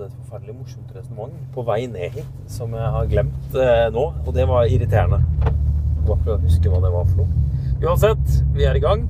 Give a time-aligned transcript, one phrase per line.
[0.00, 4.04] Hadde et forferdelig morsomt resonnement på vei ned hit som jeg har glemt eh, nå,
[4.24, 5.20] og det var irriterende.
[5.44, 7.42] Jeg må prøve å huske hva det var for noe.
[7.84, 9.04] Uansett, vi er i gang.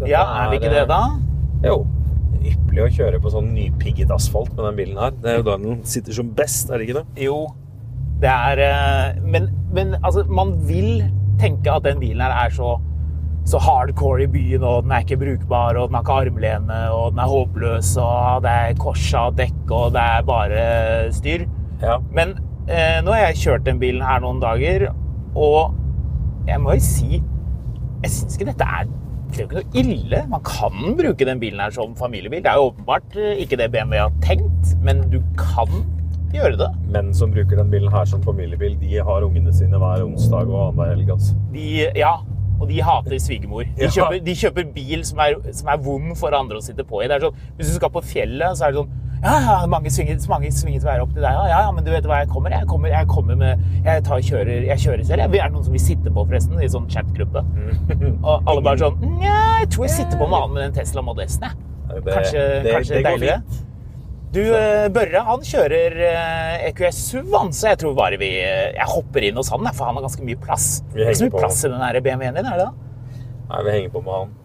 [0.00, 1.02] Dette Ja, er vi ikke det, da?
[1.64, 1.82] Jo.
[2.46, 5.14] Ypperlig å kjøre på sånn nypigget asfalt med den bilen her.
[5.20, 7.26] Det er jo da den sitter som best, er det ikke det?
[7.26, 7.38] Jo,
[8.22, 11.04] det er eh, Men, men altså, man vil
[11.40, 12.78] tenke at den bilen her er så,
[13.46, 17.14] så hardcore i byen, og den er ikke brukbar, og den har ikke armlene, og
[17.14, 20.66] den er håpløs, og det er korsa dekk, og det er bare
[21.14, 21.46] styr.
[21.82, 22.00] Ja.
[22.16, 22.36] Men
[22.66, 24.88] eh, nå har jeg kjørt den bilen her noen dager,
[25.36, 25.76] og
[26.46, 27.18] jeg må jo si
[28.04, 28.86] Jeg syns ikke dette er
[29.26, 30.18] det er jo ikke noe ille.
[30.30, 32.42] Man kan bruke den bilen her som familiebil.
[32.44, 35.72] Det er jo åpenbart eh, ikke det BMW har tenkt, men du kan
[36.34, 36.68] gjøre det.
[36.94, 40.60] Menn som bruker den bilen her som familiebil, de har ungene sine hver onsdag og
[40.68, 41.12] annenhver helg.
[41.16, 41.36] Altså.
[41.54, 41.66] De,
[41.98, 42.14] ja,
[42.60, 43.64] og de hater svigermor.
[43.76, 43.90] De Ja.
[44.24, 47.08] de kjøper bil som er, som er vond for andre å sitte på i.
[47.08, 48.90] Det sånn, hvis du skal på fjellet, så er det sånn
[49.24, 49.88] ja, ja, mange
[50.78, 51.32] til å være opp til deg.
[51.32, 52.50] Ja, ja, ja, men du vet hva jeg kommer?
[52.50, 55.18] Jeg kommer, jeg kommer med Jeg tar, kjører, jeg kjører selv.
[55.18, 56.60] Jeg- Er det noen som vil sitte på, forresten?
[56.62, 57.42] I sånn chat-gruppe.
[57.42, 58.24] Mm.
[58.24, 61.02] Og alle bare sånn Nja, jeg tror jeg sitter på med annen med den Tesla
[61.02, 62.04] Model S-en, jeg.
[62.04, 63.42] Det- Kanskje, det- kanskje det går deiligere.
[64.36, 68.88] Du, eh, Børre han kjører eh, EQS Suvan, så jeg tror bare vi eh, Jeg
[68.90, 70.66] hopper inn hos han, for han har ganske mye plass.
[70.92, 73.22] Vi Det er ikke så mye plass i den BMW-en din, er det da?
[73.46, 74.36] Nei, vi henger på med han.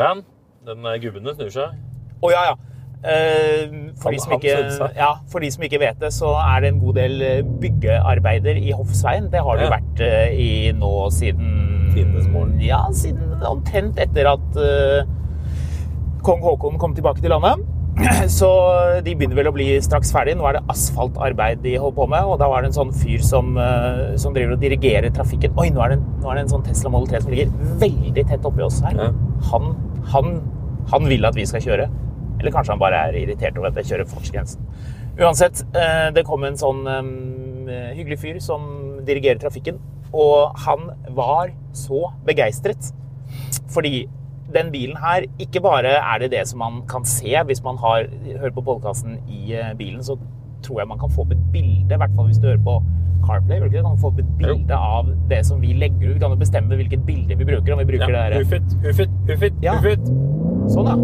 [0.00, 0.22] Men
[0.66, 1.76] den gubben din snur seg.
[2.22, 2.56] Å ja, ja.
[3.02, 4.56] Eh, for, de som ikke,
[4.98, 7.24] ja, for de som ikke vet det, så er det en god del
[7.62, 9.28] byggearbeider i Hoffsveien.
[9.30, 9.76] Det har det Ja.
[9.76, 10.02] vært
[10.34, 11.52] i nå siden
[11.92, 12.58] Tidenes morgen.
[12.64, 15.04] Ja, siden omtrent etter at uh,
[16.24, 17.66] kong Haakon kom tilbake til landet.
[18.38, 18.48] Så
[19.04, 20.34] de begynner vel å bli straks ferdig.
[20.38, 22.24] Nå er det asfaltarbeid de holder på med.
[22.32, 25.52] Og da var det en sånn fyr som, eh, som driver og dirigerer trafikken.
[25.60, 27.52] Oi, nå er, en- nå er det en sånn Tesla Model 3 som ligger
[27.82, 28.96] veldig tett oppi oss her.
[28.96, 29.10] Ja.
[29.50, 29.74] Han,
[30.14, 30.32] han,
[30.94, 31.90] han vil at vi skal kjøre.
[32.40, 34.64] Eller kanskje han bare er irritert over at jeg kjører fartsgrensen.
[35.20, 38.64] Uansett, eh, det kom en sånn eh, hyggelig fyr som
[39.04, 39.78] dirigerer trafikken.
[40.12, 42.90] Og han var så begeistret.
[43.72, 44.06] Fordi
[44.54, 48.06] den bilen her, ikke bare er det det som man kan se hvis man har,
[48.38, 50.18] hører på podkasten i eh, bilen, så
[50.62, 52.76] tror jeg man kan få opp et bilde, i hvert fall hvis du hører på
[53.26, 53.58] CarPlay.
[53.58, 53.82] gjør du ikke?
[53.88, 56.14] Kan få opp et bilde av det som vi legger ut.
[56.14, 57.72] Vi kan jo bestemme hvilket bilde vi bruker.
[57.72, 58.28] om vi bruker Ja.
[58.28, 58.44] det der.
[58.44, 59.76] Huffit, huffit, huffit, Ja.
[59.78, 60.06] huffit.
[60.70, 60.96] Sånn, ja.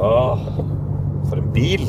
[0.00, 0.38] Åh,
[1.28, 1.86] for en bil.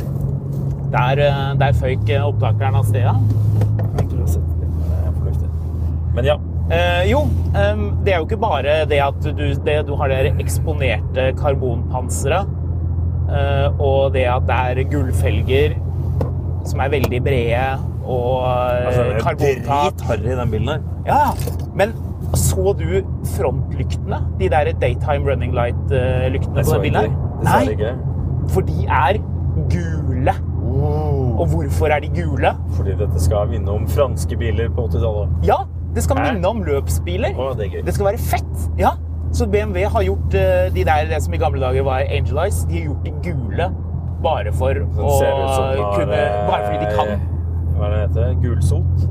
[0.91, 3.13] Der, eh, der føyk eh, opptakeren av sted, ja.
[3.17, 5.49] Det er fornuftig.
[6.17, 7.21] Men ja, Eh, jo,
[7.55, 12.49] em, det er jo ikke bare det at du, det, du har det eksponerte karbonpanseret,
[13.31, 15.77] eh, og det at det er gullfelger
[16.67, 17.69] som er veldig brede,
[18.03, 19.95] og eh, altså, det er karbontak.
[20.01, 20.83] dritharry den bilen her.
[21.07, 21.21] Ja,
[21.71, 21.95] men
[22.35, 22.99] så du
[23.37, 24.19] frontlyktene?
[24.41, 27.15] De der daytime running light-lyktene på så den bilen her?
[27.47, 27.95] Nei, ikke.
[28.51, 29.21] for de er
[29.71, 30.35] gule.
[31.37, 32.51] Og hvorfor er de gule?
[32.75, 35.47] Fordi dette skal minne om franske biler på 80-tallet.
[35.47, 35.61] Ja,
[35.97, 36.29] det skal Hæ?
[36.31, 37.33] minne om løpsbiler.
[37.33, 37.71] Å, det.
[37.87, 38.67] Det skal være fett.
[38.79, 38.93] Ja.
[39.35, 42.61] Så BMW har gjort eh, de der det som i gamle dager var Angel Eyes,
[42.69, 43.67] de har gjort de gule
[44.23, 45.17] bare for å
[45.97, 47.11] kunne Bare fordi de kan.
[47.17, 47.25] eh,
[47.77, 48.31] Hva er det heter?
[48.45, 49.07] Gulsot?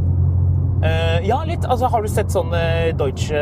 [0.77, 1.65] Uh, ja, litt.
[1.73, 2.59] Altså, har du sett sånne
[3.01, 3.39] Deutsche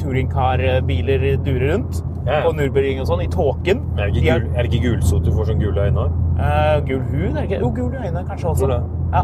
[0.00, 2.00] touringcar-biler dure rundt?
[2.26, 2.40] Ja, ja.
[2.46, 3.82] På Nürburgring og sånn, i tåken?
[3.98, 6.16] Er det ikke, gul, er det ikke gulsot du får sånn gule øyne av?
[6.38, 7.60] Uh, gul hud, er det ikke?
[7.64, 8.80] Jo, gule øyne kanskje også.
[9.12, 9.22] Ja.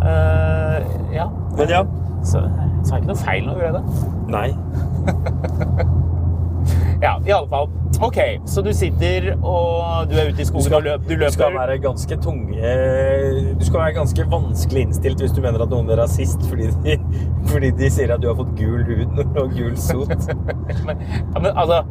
[0.00, 0.76] Uh,
[1.14, 1.26] ja.
[1.58, 1.82] Men ja.
[2.26, 2.42] Så,
[2.84, 3.84] så er det ikke noe feil nå, gjør jeg det?
[4.36, 4.48] Nei.
[7.00, 7.70] Ja, i alle fall.
[8.04, 11.14] Ok, så du sitter og du er ute i Du skogen skal, og løp, du
[11.20, 15.64] du skal være ganske tung eh, Du skal være ganske vanskelig innstilt hvis du mener
[15.64, 16.98] at noen er rasist fordi de,
[17.52, 20.12] fordi de sier at du har fått gul hud og gul sot.
[20.86, 21.82] Men, ja, men altså,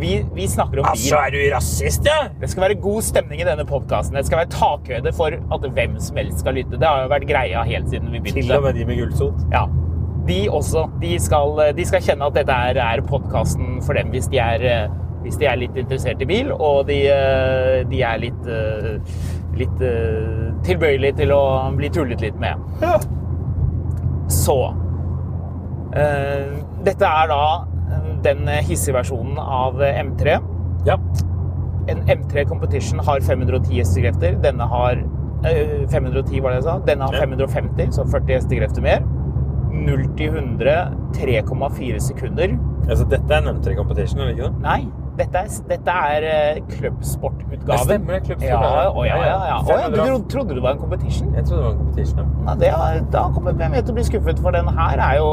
[0.00, 0.92] vi, vi snakker om bil.
[0.92, 2.30] Altså, er du rasist, ja?
[2.40, 4.16] Det skal være god stemning i denne podkasten.
[4.16, 6.76] Det skal være takhøyde for at hvem som helst skal lytte.
[6.80, 9.44] Det har jo vært greia helt siden vi Til og med de med gulsot.
[9.52, 9.66] Ja.
[10.28, 10.86] De også.
[11.00, 14.64] De skal, de skal kjenne at dette er, er podkasten for dem hvis de, er,
[14.66, 19.00] eh, hvis de er litt interessert i bil, og de, eh, de er litt, eh,
[19.60, 19.82] litt
[20.66, 21.42] tilbøyelige til å
[21.76, 22.54] bli tullet litt med.
[24.30, 26.52] Så uh,
[26.86, 27.40] Dette er da
[28.24, 30.38] den hissige versjonen av eh, M3.
[30.86, 30.98] Ja.
[31.88, 34.36] En M3 Competition har 510 hestekrefter.
[34.42, 35.00] Denne har
[35.48, 36.76] eh, 510, var det jeg sa.
[36.86, 39.04] Denne har 550, så 40 hestekrefter mer.
[39.72, 40.74] 0 til 100
[41.16, 42.56] 3,4 sekunder.
[42.88, 44.52] Altså, dette er en M3 Competition, eller ikke det?
[44.64, 44.80] Nei,
[45.18, 47.66] dette er, dette er eh, klubbsportutgaven.
[47.68, 49.04] Det stemmer, det er klubbsport, Ja, ja.
[49.04, 49.58] ja, ja, ja.
[49.60, 51.34] Å, ja, du trodde, det var en competition?
[51.36, 52.18] Jeg trodde det var en competition.
[52.24, 52.46] ja.
[52.48, 52.72] Nei, det,
[53.12, 55.30] da kommer hvem til å bli skuffet, for den her er jo,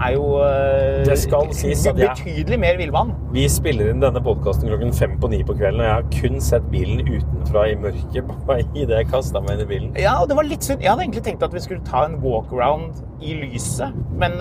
[0.00, 3.12] er jo eh, Det skal sies at jeg- betydelig mer villmann.
[3.32, 6.40] Vi spiller inn denne podkasten klokken fem på ni på kvelden, og jeg har kun
[6.40, 8.30] sett bilen utenfra i mørket
[8.74, 9.94] idet jeg kasta meg inn i bilen.
[10.00, 10.80] Ja, og det var litt synd.
[10.82, 14.32] Jeg hadde egentlig tenkt at vi skulle ta en walkaround i lyset, men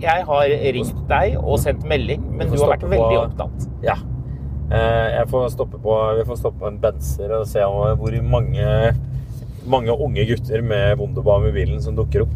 [0.00, 0.46] jeg har
[0.78, 3.68] ringt deg og sendt melding, men du har vært på- veldig opptatt.
[3.82, 3.94] Ja.
[4.70, 8.94] Eh, Jeg får stoppe på, vi får stoppe på en benser og se hvor mange,
[9.66, 12.34] mange unge gutter med Wunderbaum i bilen som dukker opp.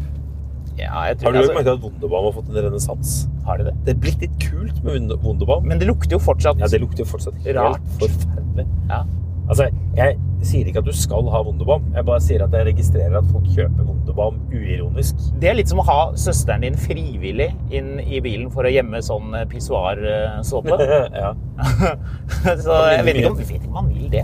[0.79, 3.29] Ja, jeg tror, Har du altså, merket at Wunderbaum har fått en renessanse?
[3.45, 3.73] har du det?
[3.85, 5.65] Det er blitt litt kult med Wunder- Wunderbaum.
[5.67, 7.81] Men det lukter jo fortsatt Ja, det lukter jo fortsatt helt Rart.
[7.99, 8.65] forferdelig.
[8.89, 9.03] Ja.
[9.51, 9.65] Altså,
[9.97, 10.15] jeg
[10.47, 11.83] sier ikke at du skal ha Wunderbaum.
[11.93, 15.19] Jeg bare sier at jeg registrerer at folk kjøper Wunderbaum uironisk.
[15.41, 19.01] Det er litt som å ha søsteren din frivillig inn i bilen for å gjemme
[19.03, 20.79] sånn eh, pissoarsåpe.
[21.23, 21.33] ja.
[22.63, 24.23] Så jeg vet ikke om, vet ikke om man vil det.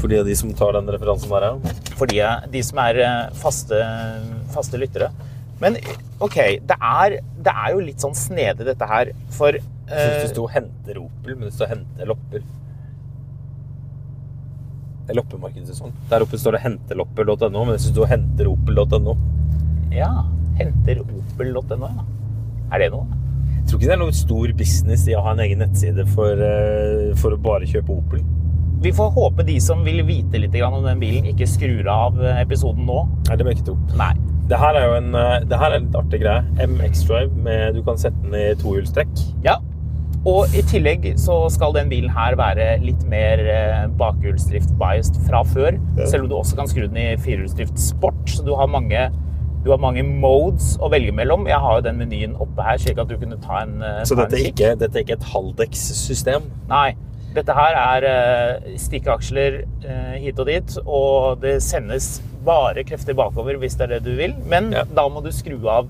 [0.00, 1.76] For de av de som tar den referansen der, ja.
[1.96, 2.20] For de,
[2.52, 3.84] de som er eh, faste,
[4.56, 5.12] faste lyttere.
[5.62, 5.78] Men
[6.22, 6.36] OK,
[6.68, 10.30] det er, det er jo litt sånn snedig dette her, for Jeg synes eh, det
[10.34, 12.44] sto 'henter Opel', men det står 'hente lopper'.
[15.06, 15.92] Det er loppemarkedssesong.
[16.10, 19.16] Der oppe står det 'hentelopper.no', men jeg syns det sto 'henter Opel.no'.
[19.94, 20.10] Ja.
[20.58, 22.04] Henter opel.no, ja.
[22.72, 23.06] Er det noe?
[23.56, 26.32] Jeg tror ikke det er noe stor business i å ha en egen nettside for,
[26.32, 28.24] eh, for å bare kjøpe Opel.
[28.82, 32.84] Vi får håpe de som vil vite litt om den bilen, ikke skrur av episoden
[32.86, 33.08] nå.
[33.28, 33.78] Nei, det må jeg ikke tro.
[33.96, 34.14] Nei.
[34.46, 36.42] Det her er jo en, eh, det her er en litt artig greie.
[36.62, 39.24] MX-Drive, med du kan sette den i tohjulstrekk.
[39.44, 39.56] Ja.
[40.26, 45.78] Og i tillegg så skal den bilen her være litt mer eh, bakhjulsdrift-biased fra før.
[46.04, 48.22] Selv om du også kan skru den i firehjulsdrift sport.
[48.30, 49.08] Så du har mange
[49.66, 51.48] du har mange modes å velge mellom.
[51.50, 54.14] Jeg har jo den menyen oppe her, slik at du kunne ta en eh, Så
[54.18, 56.46] dette er ikke, dette er ikke et halvdekssystem.
[56.70, 56.92] Nei.
[57.36, 63.58] Dette her er uh, stikkeaksler eh, hit og dit, og det sendes bare krefter bakover
[63.60, 64.34] hvis det er det du vil.
[64.48, 64.84] Men Ja.
[64.96, 65.88] da må du skru av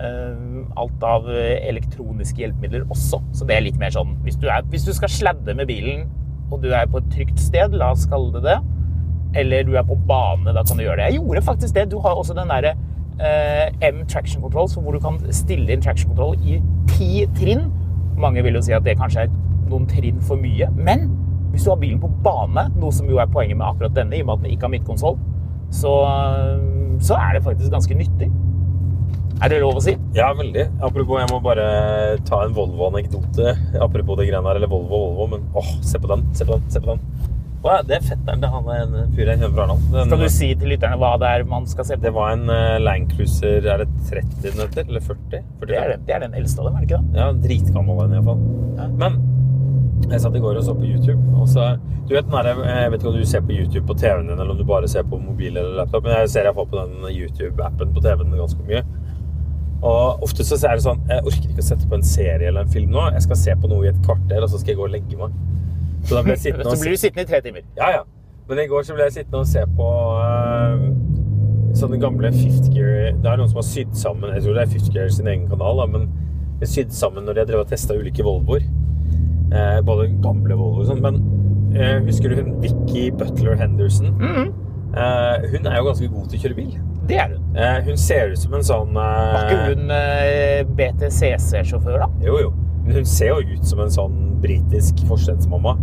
[0.00, 0.34] eh,
[0.80, 3.20] alt av eh, elektroniske hjelpemidler også.
[3.36, 6.06] Så det er litt mer sånn hvis du, er, hvis du skal sladde med bilen,
[6.50, 8.58] og du er på et trygt sted, la oss kalle det det,
[9.38, 11.12] eller du er på bane, da kan du gjøre det.
[11.12, 11.84] Jeg gjorde faktisk det.
[11.92, 12.72] Du har også den derre
[13.22, 16.58] eh, M traction control, så hvor du kan stille inn traction control i
[16.90, 17.68] ti trinn.
[18.18, 19.36] Mange vil jo si at det kanskje er
[19.72, 20.68] noen trinn for mye.
[20.76, 21.08] Men
[21.54, 24.22] hvis du har bilen på bane, noe som jo er poenget med akkurat denne, i
[24.22, 25.18] og med at den ikke har midtkonsoll,
[25.74, 25.90] så,
[27.02, 28.30] så er det faktisk ganske nyttig.
[29.40, 29.94] Er det lov å si?
[30.12, 30.66] Ja, veldig.
[30.84, 31.64] Apropos, jeg må bare
[32.28, 33.54] ta en Volvo-anekdote.
[33.80, 36.66] Apropos det greiene her, eller Volvo, Volvo, men åh, se på den, se på den,
[36.74, 37.00] se på den.
[37.60, 39.80] Åh, det er fetteren til han er en fyr jeg kjenner fra Arendal.
[39.94, 42.04] Den- Skal du si til lytterne hva det er man skal se på?
[42.06, 44.86] Det var en uh, Land Cruiser, er det 30 den heter?
[44.88, 45.42] Eller 40?
[45.60, 45.68] 45?
[45.72, 47.20] Det er, den, det er den eldste av dem, er det ikke det?
[47.20, 48.44] Ja, dritgammel en i hvert fall.
[48.80, 48.88] Ja.
[49.04, 49.20] Men
[50.10, 51.72] jeg satt i går og så på YouTube, og så
[52.08, 54.38] Du vet den derre Jeg vet ikke om du ser på YouTube på TV-en din,
[54.38, 56.80] eller om du bare ser på mobil eller laptop, men jeg ser jeg får på
[56.80, 58.82] den YouTube-appen på TV-en ganske mye.
[59.82, 62.66] Og ofte så er det sånn Jeg orker ikke å sette på en serie eller
[62.66, 63.06] en film nå.
[63.14, 65.20] Jeg skal se på noe i et kvarter, og så skal jeg gå og legge
[65.20, 65.36] meg.
[66.04, 67.64] Så da blir, jeg sittende Så blir du sittende i tre timer.
[67.78, 68.02] ja, ja.
[68.50, 69.88] Men i går så ble jeg sittende og se på
[70.18, 70.80] uh,
[71.78, 74.72] sånne gamle Fifth Gear Det er noen som har sydd sammen Jeg tror det er
[74.72, 77.94] Fifth Gear sin egen kanal, da, men sydd sammen når de har drevet og testa
[77.96, 78.66] ulike Volvoer.
[79.50, 81.00] Eh, både gamle Volvo og sånn.
[81.02, 81.20] Men
[81.74, 84.12] eh, Husker du hun Vicky Butler Henderson?
[84.20, 84.50] Mhm.
[84.90, 86.72] Eh, hun er jo ganske god til å kjøre bil.
[87.10, 87.44] Det er hun.
[87.58, 92.08] Eh, hun ser ut som en sånn eh, Var ikke hun eh, BTCC-sjåfør, da?
[92.26, 92.50] Jo, jo.
[92.84, 95.76] Men hun ser jo ut som en sånn britisk forstedsmamma.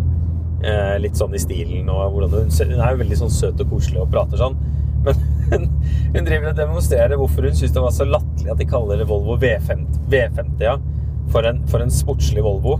[0.65, 3.59] Eh, litt sånn i stilen og hvordan hun, ser- hun er jo veldig sånn søt
[3.61, 4.55] og koselig og prater sånn.
[5.05, 5.19] Men
[5.51, 5.67] hun,
[6.15, 9.07] hun driver og demonstrerer hvorfor hun syns det var så latterlig at de kaller det
[9.11, 10.73] Volvo V50, V50 ja,
[11.33, 12.77] for, en, for en sportslig Volvo.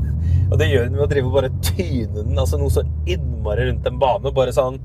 [0.48, 3.68] Og det gjør den ved å drive og bare tyne den altså noe så innmari
[3.70, 4.34] rundt en bane.
[4.36, 4.80] bare sånn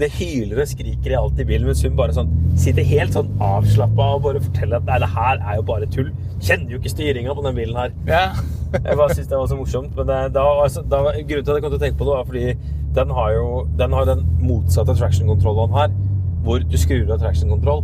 [0.00, 2.30] det hyler og skriker i alt i bilen, mens hun bare sånn
[2.60, 6.10] sitter helt sånn avslappa og bare forteller at nei, det her er jo bare tull.
[6.40, 7.92] Kjenner jo ikke styringa på den bilen her.
[8.08, 8.24] Ja.
[8.86, 9.96] Jeg bare synes det var så morsomt.
[9.98, 12.12] Men det, da, altså, da, grunnen til at jeg kom til å tenke på det,
[12.14, 13.46] var fordi den har jo
[13.80, 15.96] den, har den motsatte traction-kontrollen her,
[16.46, 17.82] hvor du skrur av traction-kontroll.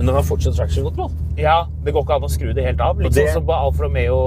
[0.00, 1.10] Men den har fortsatt traction-kontroll.
[1.36, 2.98] ja, det går ikke an å skru det helt av.
[3.04, 4.20] Litt det- sånn som på Alfa Romeo.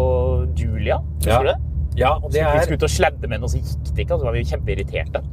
[0.45, 0.99] Husker Ja.
[1.41, 1.55] du det?
[1.97, 2.53] Ja, og det er...
[2.59, 4.13] vi skulle ut og sladde med den, og så gikk det ikke.
[4.13, 5.23] Og så var vi kjempeirriterte.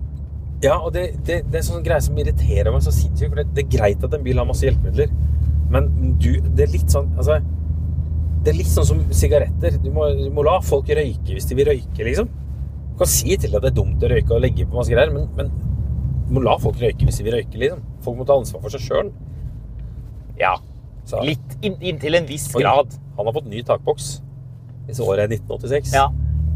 [0.64, 3.28] ja, og det, det, det er sånn greie som irriterer meg så sinnssykt.
[3.30, 5.08] For det, det er greit at en bil har masse hjelpemidler,
[5.70, 7.38] men du, det er litt sånn altså,
[8.44, 9.76] Det er litt sånn som sigaretter.
[9.84, 12.28] Du må, du må la folk røyke hvis de vil røyke, liksom.
[12.92, 15.12] Du kan si til at det er dumt å røyke og legge på masse greier,
[15.12, 15.48] men, men
[16.28, 17.82] du må la folk røyke hvis de vil røyke, liksom.
[18.04, 19.10] Folk må ta ansvar for seg sjøl.
[20.40, 20.56] Ja.
[21.04, 22.96] Så- Litt inn, inntil en viss Oi, grad.
[23.16, 24.20] Han har fått ny takboks.
[24.86, 25.94] Hvis året er 1986.
[25.94, 26.08] Ja.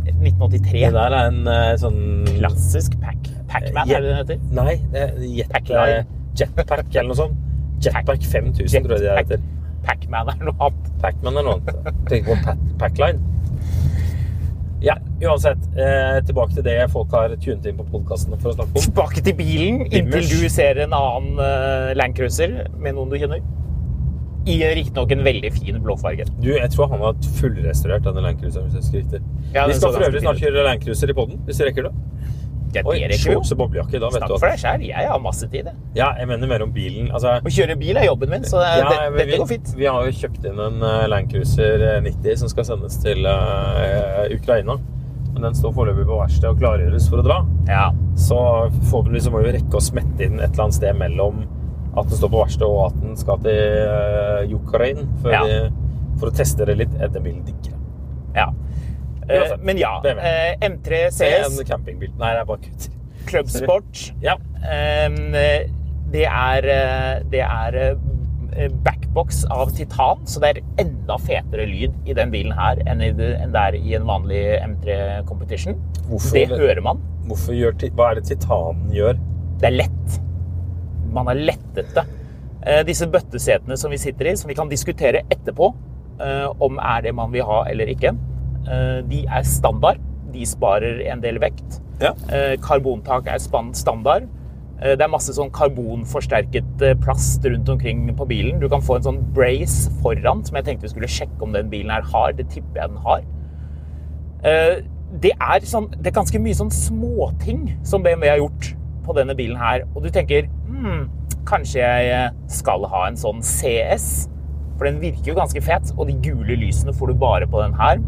[0.05, 0.85] 1983.
[0.85, 4.41] Det der er en uh, sånn Klassisk Pac Pacman, er det det heter?
[4.57, 7.37] Nei, det er jet, eh, Jetpack eller noe sånt.
[7.85, 9.45] Jetpack 5000, tror jeg det heter.
[9.85, 10.91] Pac-Man er noe annet.
[11.03, 11.97] Pacman er noe annet.
[12.09, 13.21] Tenker på Pack, Packline.
[14.85, 15.61] Ja, uansett.
[15.81, 18.85] Eh, tilbake til det folk har tunet inn på podkastene for å snakke om.
[18.85, 23.45] Tilbake til bilen inntil du ser en annen uh, Landcruiser med noen du kjenner.
[24.47, 26.27] I riktignok en veldig fin blåfarge.
[26.43, 28.69] Du, Jeg tror han har fullrestaurert denne Landcruiseren.
[28.69, 29.21] hvis jeg husker riktig.
[29.55, 31.95] Ja, vi skal for øvrig snart kjøre Landcruiser i poden, hvis du rekker det.
[32.75, 34.01] Det Oi, shorts og boblejakke.
[34.03, 34.83] Da vet Snakk du for deg sjæl.
[34.89, 35.69] Jeg har masse tid.
[35.71, 35.77] jeg.
[35.95, 37.11] Ja, jeg mener mer om bilen.
[37.15, 39.71] Altså, Å kjøre bil er jobben min, så det, Ja, det, dette vi, går fint.
[39.79, 44.27] Vi har jo kjøpt inn en Landcruiser Land Cruiser 90 som skal sendes til uh,
[44.35, 44.77] Ukraina.
[45.35, 47.39] Men den står foreløpig på verksted og klargjøres for å dra.
[47.71, 47.87] Ja.
[48.19, 48.39] Så
[48.91, 51.45] forhåpentligvis må vi rekke å smette inn et eller annet sted mellom
[51.97, 53.59] at den står på verksted og at den skal til
[53.89, 55.71] uh, Ukraina for, Ja.
[56.19, 56.95] for å teste det litt.
[56.99, 57.79] Den bilen diggere?
[58.35, 58.49] ja.
[59.29, 60.03] Eh, men ja.
[60.05, 62.11] Eh, M3 Det er CS, en campingbil.
[62.21, 62.91] Nei, det er bare kutt.
[63.25, 64.03] Club Sport.
[64.21, 64.35] Ja.
[64.69, 65.17] Em,
[66.13, 67.79] det er, eh, det er
[68.55, 73.01] eh, backbox av titan, så det er enda fetere lyd i den bilen her enn,
[73.17, 75.81] det, enn det er i en vanlig M3 Competition.
[76.11, 77.01] Hvorfor- Det hører man.
[77.25, 79.17] Hvorfor gjør, hva er det titanen gjør?
[79.59, 80.21] Det er lett.
[81.15, 82.05] Man har lettet det.
[82.65, 85.69] Eh, Disse bøttesetene som vi sitter i, som vi kan diskutere etterpå
[86.23, 88.15] eh, om er det man vil ha eller ikke,
[88.65, 90.01] eh, de er standard.
[90.35, 91.81] De sparer en del vekt.
[92.01, 92.11] Ja.
[92.59, 94.25] Karbontak er standard.
[94.83, 98.59] Det er masse sånn karbonforsterket plast rundt omkring på bilen.
[98.59, 101.71] Du kan få en sånn brace foran, som jeg tenkte vi skulle sjekke om den
[101.71, 102.35] bilen her har.
[102.35, 103.23] Det tipper jeg den har.
[105.23, 108.73] Det er, sånn, det er ganske mye sånn småting som BMW har gjort
[109.05, 109.85] på denne bilen her.
[109.95, 111.07] Og du tenker hmm,
[111.49, 114.29] kanskje jeg eh, skal ha en sånn CS?
[114.79, 117.77] For den virker jo ganske fet, og de gule lysene får du bare på den
[117.79, 118.01] her.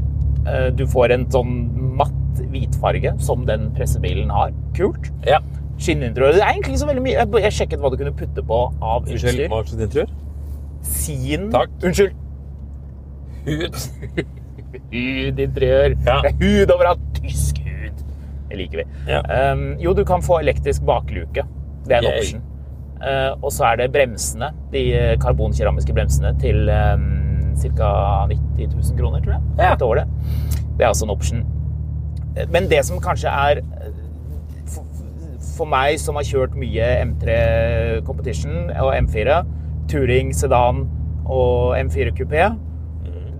[0.46, 1.52] Eh, Du får en sånn
[2.00, 4.50] matt hvitfarge, som den pressebilen har.
[4.76, 5.12] Kult.
[5.26, 5.38] Ja.
[5.78, 6.32] Skinninteriør.
[6.36, 7.16] Det er egentlig så veldig mye.
[7.42, 9.48] Jeg- sjekket hva du kunne putte på av Unnskyld, utstyr.
[9.52, 10.10] hva slags interiør?
[10.82, 11.70] Sin Takk.
[11.82, 12.12] Unnskyld.
[13.46, 13.76] Hud.
[14.92, 15.94] Hudinteriør.
[16.06, 16.20] Ja.
[16.24, 17.00] Det er hud overalt.
[17.20, 17.55] Tysk.
[18.50, 18.84] Det liker vi.
[19.10, 19.22] Ja.
[19.52, 21.44] Um, jo, du kan få elektrisk bakluke.
[21.86, 22.20] Det er en Yay.
[22.20, 22.44] option.
[22.96, 24.52] Uh, og så er det bremsene.
[24.72, 27.90] De eh, karbonkeramiske bremsene til um, ca.
[28.30, 29.42] 90 000 kroner, tror jeg.
[29.58, 29.74] Ja.
[29.74, 30.06] Et år, det.
[30.78, 31.42] Det er altså en option.
[32.36, 33.60] Eh, Men det som kanskje er
[35.56, 37.36] for, meg som har kjørt mye M3
[38.04, 39.38] Competition og M4,
[39.88, 40.82] Touring, Sedan
[41.24, 42.48] og M4 Coupé,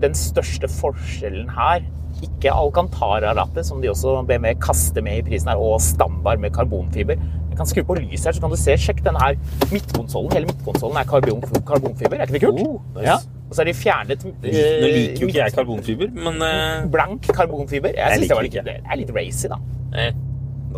[0.01, 1.81] den største forskjellen her
[2.25, 7.17] ikke Alcantara-rattet, som de også BMW kaster med i prisen her, og standard med karbonfiber.
[7.49, 8.75] Jeg kan skru på lyset her, så kan du se.
[8.77, 9.37] Sjekk denne her.
[9.71, 12.17] Midtkonsollen, hele midtkonsollen er karbon, karbonfiber.
[12.19, 12.61] Er ikke det kult?
[12.67, 13.07] Oh, nice.
[13.07, 13.17] ja.
[13.47, 16.87] Og så er de fjernet Nå liker jo ikke jeg karbonfiber, men uh...
[16.91, 17.93] Blank karbonfiber.
[17.95, 18.65] Jeg, Jeg synes det, var litt, ikke.
[18.67, 19.57] det er litt racy, da.
[19.95, 20.11] eh,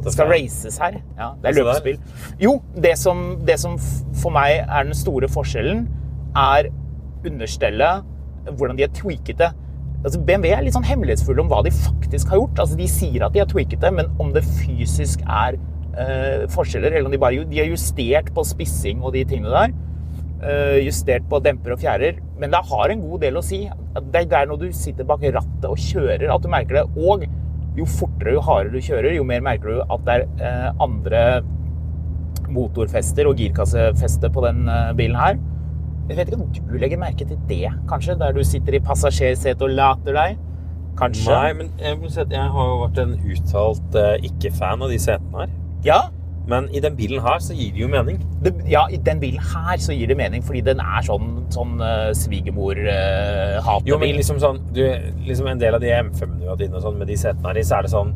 [0.04, 1.00] Det skal- races her.
[1.18, 1.98] Ja, det er løpespill.
[2.40, 3.80] Jo, det som, det som
[4.22, 5.88] for meg er den store forskjellen,
[6.38, 6.70] er
[7.26, 8.06] understellet,
[8.56, 9.50] hvordan de har tweaket det.
[10.00, 12.62] Altså, BMW er litt sånn hemmelighetsfulle om hva de faktisk har gjort.
[12.64, 15.60] Altså, de sier at de har tweaket det, men om det fysisk er
[16.00, 19.76] eh, forskjeller, eller om de bare de har justert på spissing og de tingene der,
[20.40, 23.66] eh, justert på demper og fjærer, men det har en god del å si.
[24.14, 26.86] Det er når du sitter bak rattet og kjører at du merker det.
[26.96, 27.28] Og
[27.78, 31.24] jo fortere jo hardere du kjører, jo mer merker du at det er eh, andre
[32.50, 35.40] motorfester og girkassefeste på den eh, bilen her.
[36.10, 39.62] Jeg vet ikke om du legger merke til det, kanskje, der du sitter i passasjersetet
[39.62, 40.40] og later deg?
[41.00, 41.32] Kanskje?
[41.32, 45.54] Nei, men jeg, jeg har jo vært en uttalt uh, ikke-fan av de setene her.
[45.86, 46.00] Ja,
[46.50, 48.18] Men i den bilen her så gir det jo mening.
[48.42, 51.78] det, ja, i den bilen her så gir det mening, fordi den er sånn, sånn
[51.78, 53.92] uh, svigermor-hatebil.
[53.92, 54.82] Jo, men liksom sånn du,
[55.28, 57.62] liksom En del av de M5-ene du har hatt og sånn, med de setene her
[57.62, 58.16] i, så er det sånn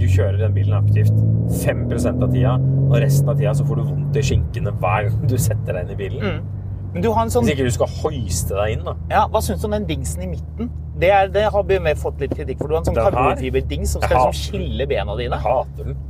[0.00, 1.14] Du kjører den bilen aktivt
[1.62, 2.56] 5 av tida,
[2.88, 5.84] og resten av tida så får du vondt i skinkene hver gang du setter deg
[5.84, 6.26] inn i bilen.
[6.26, 6.59] Mm.
[6.92, 8.94] Men du har en sånn Hvis ikke du skal hoiste deg inn, da.
[9.12, 10.70] Ja, Hva syns du om den dingsen i midten?
[11.00, 12.68] Det, er, det har BMW fått litt kritikk for.
[12.68, 15.38] Du har en sånn karbonfiberdings som Jeg skal liksom skille bena dine.
[15.38, 16.00] Jeg hater den.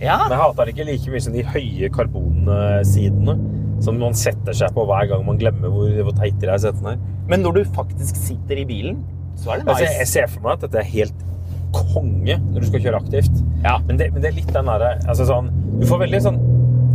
[0.00, 3.36] Ja, Men jeg hater den ikke like mye som de høye karbonsidene
[3.84, 6.94] som man setter seg på hver gang man glemmer hvor, hvor teit de er setene
[6.94, 7.04] her.
[7.30, 9.02] Men når du faktisk sitter i bilen,
[9.40, 10.12] så er det Altså, jeg nice.
[10.12, 11.24] ser for meg at dette er helt
[11.74, 13.42] konge når du skal kjøre aktivt.
[13.64, 13.76] Ja.
[13.86, 15.50] Men det, men det er litt den derre altså sånn,
[15.80, 16.38] Du får veldig sånn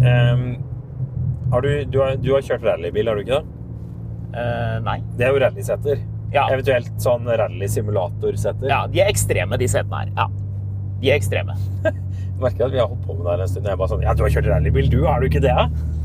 [0.07, 0.45] ehm,
[1.51, 3.55] har du, du, har, du har kjørt rallybil, har du ikke det?
[4.29, 4.99] Uh, nei.
[5.17, 6.03] Det er jo rallyseter.
[6.33, 6.45] Ja.
[6.53, 8.69] Eventuelt sånn rally-simulatorseter.
[8.69, 10.11] ja, de er ekstreme, de setene her.
[10.17, 10.27] Ja.
[10.99, 11.55] De er ekstreme.
[12.39, 13.65] Jeg merker at vi har holdt på med det her en stund.
[13.67, 14.99] Jeg bare sånn Ja, du har kjørt rallybil, du?
[15.07, 15.55] Har du ikke det?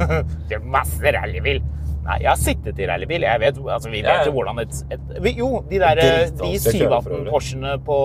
[0.51, 1.61] Det er masse rallybil.
[2.05, 3.23] Nei, jeg har sittet i rallybil.
[3.25, 4.25] Jeg vet, altså, vi Ja, vet ja.
[4.29, 7.31] jo hvordan et, et Jo, de der er de dritvanskelig å kjøre 718.
[7.31, 7.99] Porschene på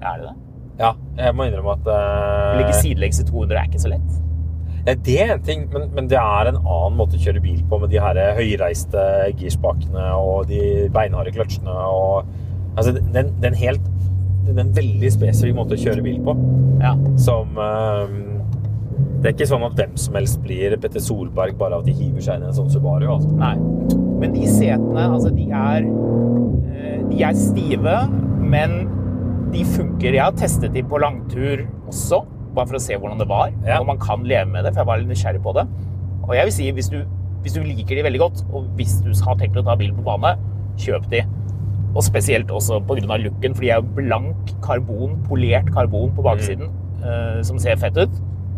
[0.00, 0.36] ja, Er det det?
[0.76, 4.16] Ja, jeg må innrømme at uh, ligge sidelengs i 200 er ikke så lett.
[4.86, 7.80] Det er en ting, men, men det er en annen måte å kjøre bil på
[7.82, 9.02] med de her høyreiste
[9.40, 12.24] girspakene og de beinharde kløtsjene og
[12.76, 13.86] Altså, det er en- det er en helt
[14.60, 16.34] en veldig spesifikk måte å kjøre bil på
[16.82, 16.90] Ja.
[17.16, 18.06] som eh,
[19.22, 21.92] Det er ikke sånn at hvem som helst blir Petter Solberg bare av at de
[21.96, 23.08] hiver seg inn i en sånn Subaru.
[23.08, 23.32] Altså.
[23.32, 23.56] Nei.
[24.20, 27.96] Men de setene, altså, de er eh, De er stive,
[28.44, 28.76] men
[29.52, 30.12] de funker.
[30.12, 32.22] Jeg har testet de på langtur også,
[32.56, 33.52] bare for å se hvordan det var.
[33.66, 33.80] Ja.
[33.80, 35.66] Og man kan leve med det, for jeg var litt nysgjerrig på det.
[36.26, 37.00] Og jeg vil si, hvis du,
[37.44, 40.06] hvis du liker de veldig godt, og hvis du har tenkt å ta bilen på
[40.06, 40.34] bane,
[40.82, 41.22] kjøp de.
[41.96, 43.16] Og spesielt også pga.
[43.22, 47.96] looken, for de er jo blank karbon, polert karbon på baksiden, eh, som ser fett
[47.96, 48.10] ut.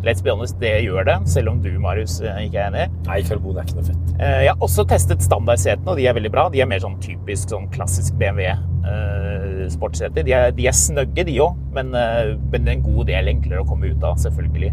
[0.06, 2.86] Let's be honest, det gjør det, selv om du, Marius, eh, ikke er enig.
[3.06, 4.16] Nei, karbon er ikke noe fett.
[4.18, 6.48] Eh, Jeg har også testet standardsetene, og de er veldig bra.
[6.48, 8.54] De er mer sånn typisk sånn klassisk BMW
[8.86, 10.24] eh, sportsseter.
[10.26, 13.68] De er, de er snøgge, de òg, men, eh, men en god del enklere å
[13.68, 14.72] komme ut av, selvfølgelig.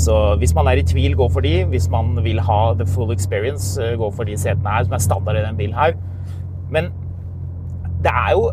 [0.00, 1.64] Så hvis man er i tvil, gå for de.
[1.70, 5.04] Hvis man vil ha the full experience, eh, gå for de setene her, som er
[5.04, 5.94] standard i den bilen her.
[6.70, 6.92] Men
[8.02, 8.50] det er jo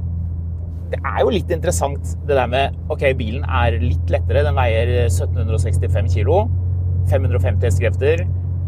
[0.88, 4.46] det er jo litt interessant det der med Ok, bilen er litt lettere.
[4.48, 6.46] Den veier 1765 kilo.
[7.12, 8.24] 550 hestekrefter.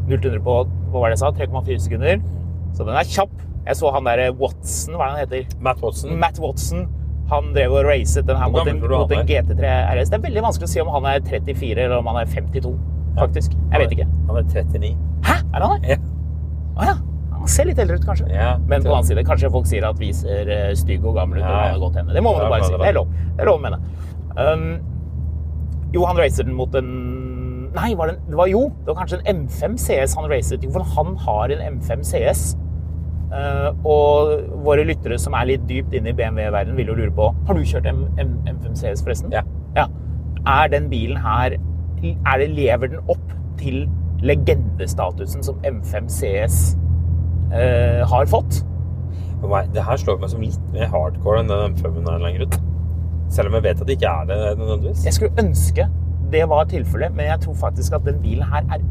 [0.09, 0.57] 0 til 100 på
[0.91, 2.19] hva var det jeg sa, 3,4 sekunder.
[2.75, 3.48] Så den er kjapp.
[3.65, 5.59] Jeg så han der Watson, hva er det han heter?
[5.65, 6.15] Matt Watson.
[6.21, 6.87] Matt Watson.
[7.29, 10.09] Han drev og racet den her mot en, mot en GT3 RS.
[10.09, 12.71] Det er veldig vanskelig å si om han er 34 eller om han er 52,
[13.19, 13.53] faktisk.
[13.69, 14.07] Jeg vet ikke.
[14.29, 14.95] Han er 39.
[15.27, 15.35] Hæ?
[15.53, 15.93] Er han det?
[15.93, 15.99] Ja.
[16.79, 16.95] Å ja.
[17.39, 18.27] Han ser litt eldre ut, kanskje.
[18.33, 21.15] Ja, Men på den annen side, kanskje folk sier at vi ser eh, stygge og
[21.19, 21.45] gamle ut.
[21.45, 21.77] Ja, ja.
[21.79, 21.99] godt.
[22.09, 22.73] Det må man jo bare si.
[22.73, 23.13] Det er lov.
[23.37, 23.79] Det er lov å mene.
[24.39, 24.65] Um,
[25.93, 26.91] jo, han racer den mot en
[27.69, 30.65] Nei, var det, en, det var jo Det var kanskje en M5 CS han racet.
[30.65, 32.43] Jo, for han har en M5 CS.
[33.29, 34.31] Uh, og
[34.65, 37.61] våre lyttere som er litt dypt inne i BMW-verdenen, vil jo lure på Har du
[37.61, 39.33] kjørt M M M5 CS, forresten?
[39.35, 39.43] Ja.
[39.75, 39.85] ja.
[40.49, 41.59] Er den bilen her
[42.01, 43.83] er det, Lever den opp til
[44.23, 46.57] legendestatusen som M5 CS
[47.53, 48.63] eh, har fått?
[49.41, 52.47] For meg, det her slår meg som litt mer hardcore enn den M5-en er lenger
[52.47, 52.59] ut.
[53.29, 55.05] Selv om jeg vet at det ikke er det nødvendigvis.
[55.05, 55.85] Jeg skulle ønske
[56.31, 58.83] det var tilfellet, men jeg tror faktisk at den bilen her er,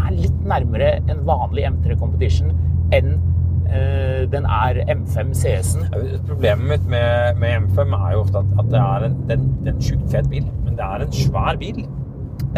[0.00, 2.54] er litt nærmere en vanlig M3 Competition
[2.96, 3.29] enn eh,
[3.70, 5.84] Eh, den er M5 CS-en.
[6.28, 9.82] Problemet mitt med, med, M5 er jo ofte at, at det er en, den, den
[9.82, 11.84] sjukt fet bil, men det er en svær bil.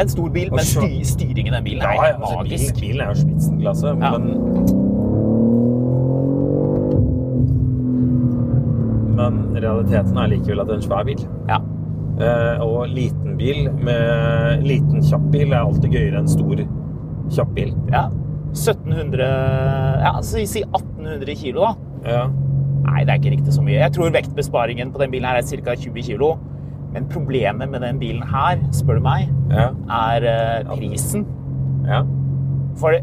[0.00, 2.38] En stor bil, men styr, styringen Den bilen er ja, ja, altså.
[2.48, 3.94] Bilen, bilen er jo spitsenklasse, ja.
[3.94, 4.22] men,
[9.20, 11.28] men realiteten er likevel at det er en svær bil.
[11.50, 11.60] Ja.
[12.22, 16.64] Eh, og liten bil med liten kjapp bil er alltid gøyere enn stor
[17.32, 17.76] kjapp bil.
[17.92, 18.08] Ja.
[18.52, 19.28] 1700
[20.02, 21.74] Ja, så si 18 1500 kilo, da.
[22.10, 22.24] Ja.
[22.82, 23.78] Nei, det er ikke riktig så mye.
[23.78, 25.74] Jeg tror vektbesparingen på den bilen her er ca.
[25.74, 26.32] 20 kilo.
[26.92, 29.70] Men problemet med den bilen her, spør du meg, ja.
[29.88, 30.26] er
[30.66, 31.24] uh, prisen.
[31.86, 32.02] Ja.
[32.80, 32.98] For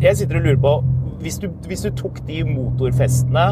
[0.00, 0.76] jeg sitter og lurer på
[1.18, 3.48] hvis du, hvis du tok de motorfestene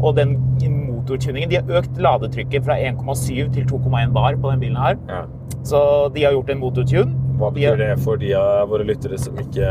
[0.00, 0.38] og den
[0.86, 4.96] motortuningen De har økt ladetrykket fra 1,7 til 2,1 bar på den bilen her.
[5.08, 5.22] Ja.
[5.64, 5.80] Så
[6.14, 7.19] de har gjort en motortune.
[7.40, 9.68] Hva betyr det for de av våre lyttere som ikke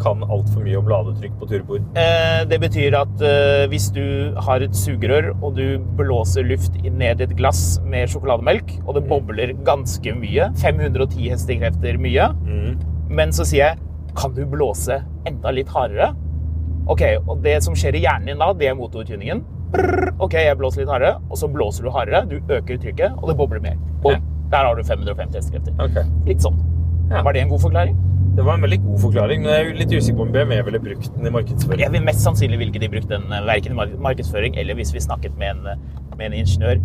[0.00, 1.84] kan altfor mye om ladetrykk på turboer?
[1.94, 7.22] Eh, Det betyr at eh, hvis du har et sugerør og du blåser luft ned
[7.22, 12.26] i et glass med sjokolademelk, og det bobler ganske mye, 510 hestekrefter mye,
[13.12, 13.78] men så sier jeg
[14.18, 16.10] kan du blåse enda litt hardere?
[16.90, 19.44] Ok, og det som skjer i hjernen din da, det er motortuningen.
[20.18, 23.38] Ok, jeg blåser litt hardere, og så blåser du hardere, du øker trykket, og det
[23.38, 23.78] bobler mer.
[24.02, 24.18] Og
[24.52, 25.72] Der har du 550 hestekrefter.
[25.80, 26.02] Okay.
[26.26, 26.58] Litt sånn.
[27.10, 27.22] Ja.
[27.22, 27.96] Var det en god forklaring?
[28.36, 30.78] Det var en veldig god forklaring, men jeg er litt usikker på om BMW ville
[30.80, 31.82] brukt den i markedsføring.
[31.84, 34.92] Jeg vil mest sannsynlig ville ikke de brukt den eh, verken i markedsføring eller hvis
[34.94, 35.82] vi snakket med en, eh,
[36.16, 36.80] med en ingeniør.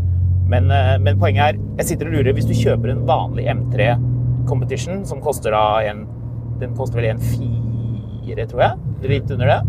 [0.51, 3.87] Men, eh, men poenget er, jeg sitter og lurer, hvis du kjøper en vanlig M3
[4.49, 6.05] Competition, som koster da en
[6.57, 9.09] Den koster vel en fire, tror jeg.
[9.11, 9.59] Litt under det.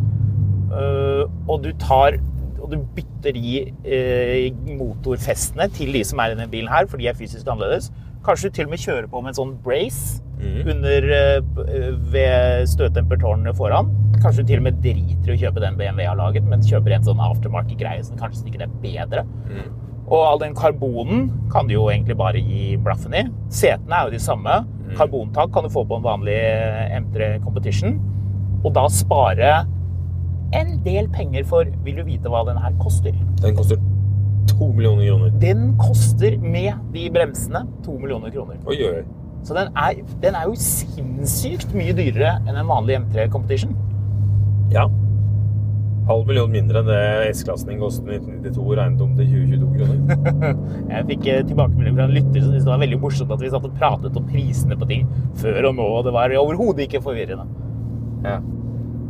[1.46, 2.16] Og du tar
[2.62, 7.10] og du bytter i motorfestene til de som er i denne bilen her, for de
[7.10, 7.90] er fysisk annerledes.
[8.24, 11.40] Kanskje du til og med kjører på med en sånn brace under eh,
[12.12, 13.90] ved støttempertårnene foran.
[14.22, 16.96] Kanskje du til og med driter i å kjøpe den BMW har laget, men kjøper
[16.96, 19.24] en sånn aftermarket-greie som kanskje ikke er bedre.
[20.08, 23.26] Og all den karbonen kan du jo egentlig bare gi blaffen i.
[23.52, 24.62] Setene er jo de samme.
[24.96, 27.98] Karbontak kan du få på en vanlig eh, M3 Competition.
[28.64, 29.52] Og da spare
[30.56, 33.12] en del penger for Vil du vite hva den her koster?
[33.42, 33.76] Den koster
[34.48, 35.34] to millioner kroner.
[35.42, 38.56] Den koster med de bremsene to millioner kroner.
[38.66, 39.02] Oi, oi.
[39.46, 43.76] Så den er, den er jo sinnssykt mye dyrere enn en vanlig M3 Competition.
[44.74, 44.88] Ja.
[46.08, 47.00] Halv million mindre enn det
[47.34, 50.52] S-klassen din kostet i 1992, regnet om til 2022 kroner.
[50.94, 53.50] Jeg fikk eh, tilbakemelding fra en lytter som syntes det var veldig morsomt at vi
[53.52, 55.08] satt og pratet om prisene på ting
[55.40, 57.44] før og nå, og det var overhodet ikke forvirrende.
[58.24, 58.38] Ja.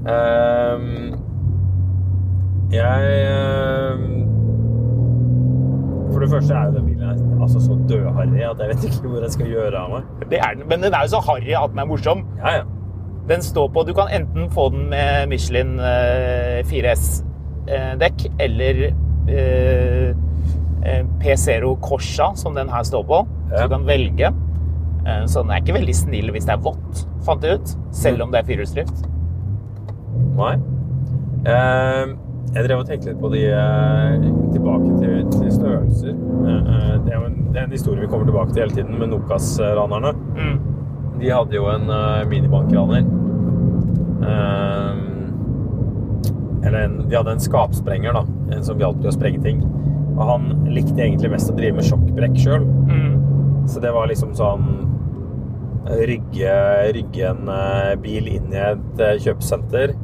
[0.09, 1.15] Ehm,
[2.73, 4.38] jeg ehm,
[6.13, 9.23] For det første er jo den bilen altså så dødharry at jeg vet ikke hvor
[9.25, 10.03] jeg skal gjøre av meg.
[10.31, 12.25] Det er den, men den er jo så harry at den er morsom.
[12.41, 12.63] Ja, ja.
[13.29, 20.09] Den står på, Du kan enten få den med Michelin eh, 4S-dekk eller eh,
[20.85, 23.19] eh, P0 Corsa, som den her står på.
[23.53, 24.33] Så du kan velge.
[25.07, 27.75] Eh, Så den er ikke veldig snill hvis det er vått, fant jeg ut.
[27.93, 29.05] Selv om det er firehjulsdrift.
[30.39, 30.55] Nei.
[31.49, 32.17] Ehm,
[32.55, 36.15] jeg drev og tenkte litt på de eh, tilbake til, til størrelser.
[36.15, 38.99] Eh, eh, det, er en, det er en historie vi kommer tilbake til hele tiden
[39.01, 40.15] med Nokas-ranerne.
[40.39, 40.59] Mm.
[41.19, 41.89] De hadde jo en
[42.31, 43.07] minibankraner.
[46.69, 48.23] Eller en, de hadde en skapsprenger, da.
[48.55, 49.65] En som hjalp til å sprenge ting.
[50.15, 52.69] Og han likte egentlig mest å drive med sjokkbrekk sjøl.
[52.87, 53.17] Mm.
[53.69, 54.69] Så det var liksom sånn
[55.89, 56.53] Rygge,
[56.93, 57.47] rygge en
[58.03, 59.95] bil inn i et kjøpesenter.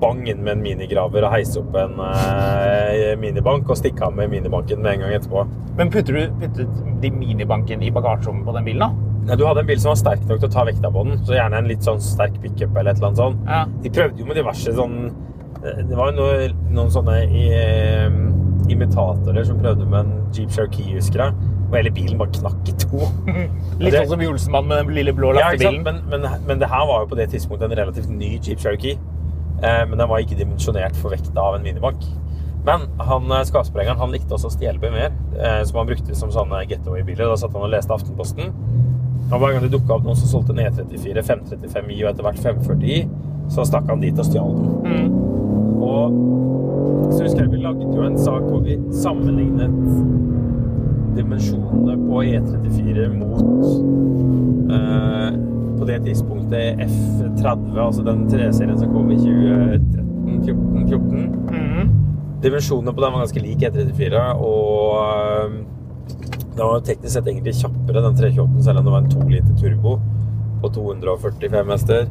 [0.00, 4.32] Bang inn med en minigraver og heise opp en eh, minibank og stikke av med
[4.32, 5.44] minibanken med en gang etterpå.
[5.78, 9.08] Men putter du puttet de minibanken i bagasjerommet på den bilen, da?
[9.28, 11.18] Ja, du hadde en bil som var sterk nok til å ta vekta på den,
[11.28, 13.44] så gjerne en litt sånn sterk pickup eller et eller annet sånt.
[13.46, 13.60] Ja.
[13.84, 14.96] De prøvde jo med diverse sånn
[15.60, 18.06] Det var jo noe, noen sånne i, eh,
[18.72, 21.50] imitatorer som prøvde med en Jeep Cherokee, husker jeg.
[21.68, 23.10] Og hele bilen bare knakk i to.
[23.82, 25.74] Litt sånn som Olsenmannen med den lille blå Ja, ikke.
[25.84, 28.96] Men, men, men det her var jo på det tidspunktet en relativt ny Jeep Cherokee.
[29.60, 32.04] Eh, men den var ikke dimensjonert for vekta av en minibank.
[32.64, 36.32] Men han eh, skapsprengeren han likte også å stjele BMW-er, eh, som han brukte som
[36.34, 37.28] sånne getaway-biler.
[37.28, 38.52] Da satt han og leste Aftenposten.
[39.30, 42.40] Og hver gang det dukka opp noen som solgte en E34, 535i og etter hvert
[42.44, 43.02] 540i,
[43.50, 44.70] så stakk han dit og stjal den.
[44.86, 45.08] Mm.
[45.86, 49.76] Og så husker jeg vi laget jo en sak hvor vi sammenlignet
[51.16, 53.64] dimensjonene på E34 mot
[54.70, 55.19] eh,
[55.90, 61.26] det tidspunktet F30, altså den 3-serien som kom i 2013-14.
[61.50, 61.90] Mm.
[62.40, 65.48] Dimensjonene på den var ganske lik E34, og eh,
[66.56, 69.54] den var teknisk sett egentlig kjappere, den 328, selv om det var en 2 liter
[69.60, 69.92] turbo
[70.60, 72.02] på 245 hester.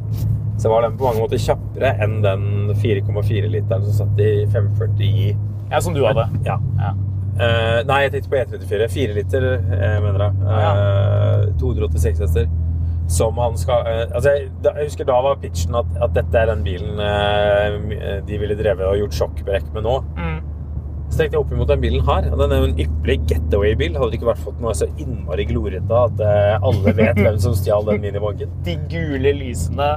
[0.60, 2.42] Så var den på mange måter kjappere enn den
[2.82, 5.30] 4,4-literen som satt i 540i.
[5.70, 6.24] Ja, som du hadde.
[6.44, 6.56] Ja.
[6.76, 6.90] Ja.
[7.40, 8.88] Uh, nei, jeg tenkte på E34.
[8.92, 9.40] 4 liter,
[9.70, 10.32] jeg mener jeg.
[10.44, 12.46] Uh, 286 hester.
[13.10, 16.52] Som han skal eh, Altså, jeg, jeg husker da var pitchen at, at dette er
[16.52, 19.96] den bilen eh, de ville drevet og gjort sjokkbrekk med nå.
[20.18, 20.38] Mm.
[21.10, 22.28] Så tenkte jeg opp imot den bilen her.
[22.30, 23.96] og Den er jo en ypperlig getaway-bil.
[23.98, 27.56] Hadde det ikke vært fått noe så innmari glorete at eh, alle vet hvem som
[27.58, 28.52] stjal den minibanken.
[28.66, 29.90] De gule lysene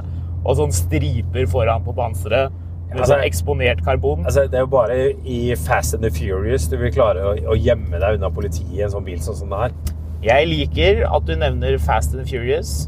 [0.44, 2.52] og sånn striper foran på panseret.
[2.94, 4.22] Altså, sånn eksponert karbon.
[4.26, 4.96] Altså, det er jo bare
[5.26, 8.84] i Fast and the Furious du vil klare å, å gjemme deg unna politiet i
[8.86, 9.78] en sånn bil sånn som det her.
[10.24, 12.84] Jeg liker at du nevner Fast and the Furious.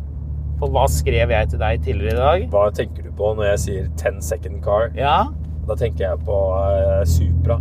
[0.60, 2.44] For hva skrev jeg til deg tidligere i dag?
[2.52, 4.88] Hva tenker du på når jeg sier 10 second car?
[4.96, 5.26] Ja,
[5.66, 7.58] Da tenker jeg på uh, Supra.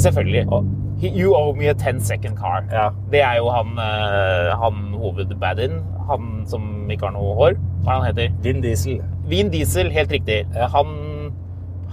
[0.00, 0.46] selvfølgelig.
[0.48, 0.64] Og
[1.04, 2.64] You owe me a 10 second car.
[2.72, 2.88] Ja.
[3.12, 5.82] Det er jo han, uh, han hovedbaddien.
[6.08, 7.58] Han som ikke har noe hår.
[7.84, 9.02] Hva er han heter Vin Diesel.
[9.28, 10.42] Vin Diesel, helt riktig.
[10.72, 10.94] Han,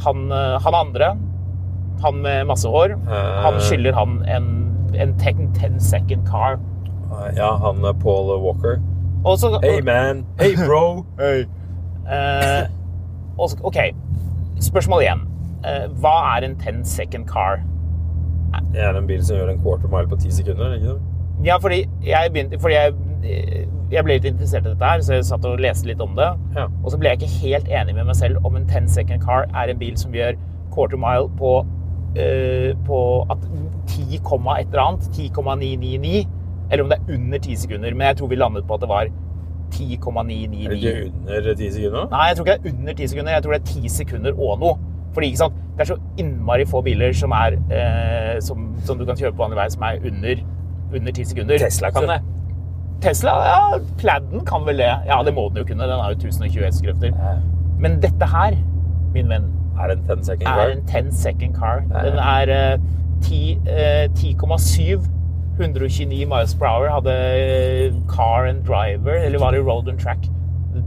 [0.03, 1.09] han, eh, han andre,
[2.03, 4.47] han med masse hår, uh, han skylder han en,
[4.95, 6.57] en 10 10 second car.
[7.35, 8.79] Ja, han er Paul Walker.
[9.25, 10.25] Og så, Hey man.
[10.39, 11.05] Hey bro.
[12.11, 12.63] Eh,
[13.37, 13.77] og så- OK.
[14.59, 15.19] Spørsmål igjen.
[15.65, 17.61] Eh, hva er en 10 second car?
[18.73, 20.65] Det er en bil som gjør en quarter mile på ti sekunder.
[20.65, 21.01] er ikke det?
[21.45, 22.93] Ja, fordi jeg begynte Fordi jeg,
[23.91, 26.27] jeg ble litt interessert i dette her, så jeg satt og leste litt om det.
[26.57, 26.65] Ja.
[26.83, 29.47] Og så ble jeg ikke helt enig med meg selv om en 10 second car
[29.55, 30.33] er en bil som gjør
[30.73, 31.65] quarter mile på,
[32.15, 32.99] eh, på
[33.31, 33.37] at
[33.87, 35.07] 10, et eller annet.
[35.13, 36.27] 10,999.
[36.71, 37.93] Eller om det er under 10 sekunder.
[37.93, 39.09] Men jeg tror vi landet på at det var Er
[40.69, 42.07] det ikke under ti sekunder?
[42.11, 43.31] Nei, jeg tror ikke det er under 10 sekunder.
[43.31, 44.77] Jeg tror det er 10 sekunder og noe.
[45.13, 45.53] Fordi ikke sant?
[45.75, 49.43] det er så innmari få biler som, er, eh, som, som du kan kjøre på
[49.43, 50.43] vanlig vei, som er under,
[50.93, 51.57] under 10 sekunder.
[51.57, 52.19] Tesla kan det.
[53.01, 54.91] Tesla, ja, Pladden kan vel det.
[55.07, 55.87] Ja, det må den jo kunne.
[55.89, 57.15] Den har jo 1020 hestekrefter.
[57.81, 58.59] Men dette her,
[59.15, 59.49] min venn,
[59.81, 60.69] Er en 10 second er car?
[60.69, 61.81] en 10 second car.
[61.89, 62.09] Ja, ja.
[62.09, 62.79] Den er eh,
[63.25, 65.07] 10,7 eh, 10,7
[65.63, 70.27] 129 miles per hour hadde eh, car and driver, eller var det road and track?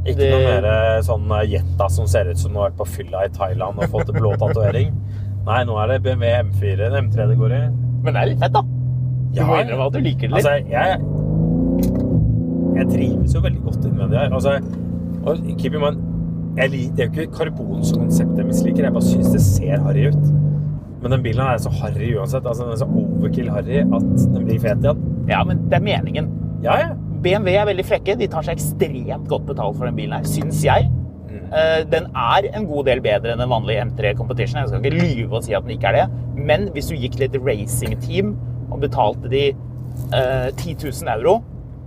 [0.05, 2.79] Ikke Det- noe mer eh, sånn eh, Jetta som ser ut som den har vært
[2.83, 4.93] på fylla i Thailand og fått blå tatovering.
[5.49, 7.63] Nei, nå er det BMW M4, en M3 det går i.
[8.05, 8.63] Men det er litt fett, da.
[8.65, 10.47] Du Ja, må innrømme at du liker det litt.
[10.47, 11.01] Altså, jeg
[12.75, 14.33] Jeg trives jo veldig godt innvendig her.
[14.35, 14.57] Altså,
[15.59, 16.01] keep in mind,
[16.59, 19.83] jeg det er jo ikke karbon som konsept jeg misliker, jeg bare syns det ser
[19.85, 20.25] harry ut.
[21.03, 22.47] Men den bilen er så harry uansett.
[22.47, 22.89] Altså, den er så
[23.25, 25.01] overkill-harry at den blir fet igjen.
[25.31, 26.29] Ja, men det er meningen.
[26.65, 26.93] Ja, ja.
[27.25, 28.19] BMW er veldig frekke.
[28.21, 30.91] De tar seg ekstremt godt betalt for den bilen her, syns jeg.
[31.55, 34.61] Eh, Den er en god del bedre enn en vanlig M3 Competition.
[34.61, 36.05] Jeg skal ikke lyve og si at den ikke er det.
[36.37, 38.35] Men hvis du gikk til et racingteam
[38.71, 41.39] og betalte de eh, 10 000 euro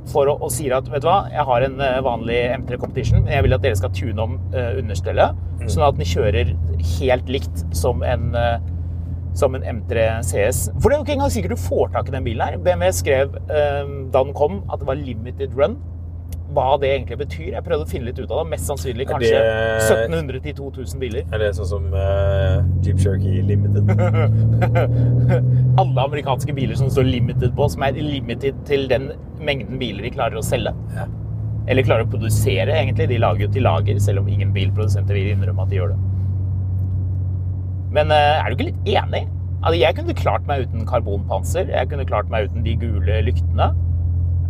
[0.07, 3.23] for å, og sier at vet du hva, jeg har en eh, vanlig M3 Competition,
[3.25, 6.53] men jeg vil at dere skal tune om eh, understellet, sånn at den kjører
[6.97, 8.57] helt likt som en eh,
[9.37, 10.63] som en M3 CS.
[10.81, 12.57] For det er jo ikke engang sikkert du får tak i den bilen her.
[12.57, 15.77] BMW skrev eh, da den kom at det var limited run.
[16.55, 17.49] Hva det egentlig betyr.
[17.57, 18.47] Jeg prøvde å finne litt ut av det.
[18.53, 21.27] Mest sannsynlig kanskje det- 1700 til 2000 biler.
[21.27, 23.91] Er det sånn som uh, Jeep Cherokee Limited?
[25.83, 29.11] Alle amerikanske biler som står limited på, som er limited til den
[29.43, 30.73] mengden biler de klarer å selge.
[30.95, 31.05] Ja.
[31.67, 33.09] Eller klarer å produsere, egentlig.
[33.11, 36.16] De lager jo til lager, selv om ingen bilprodusenter vil innrømme at de gjør det.
[37.93, 39.25] Men eh, er du ikke litt enig?
[39.63, 41.69] Altså, jeg kunne klart meg uten karbonpanser.
[41.73, 43.71] Jeg kunne klart meg uten de gule lyktene.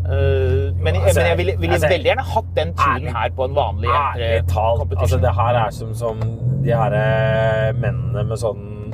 [0.07, 3.31] Eh, men, Jo, altså, men jeg ville, ville altså, veldig gjerne hatt den turen her
[3.35, 4.93] på en vanlig Ærlig talt.
[4.97, 6.21] Altså, det her er som, som
[6.63, 8.93] de her eh, mennene med sånn,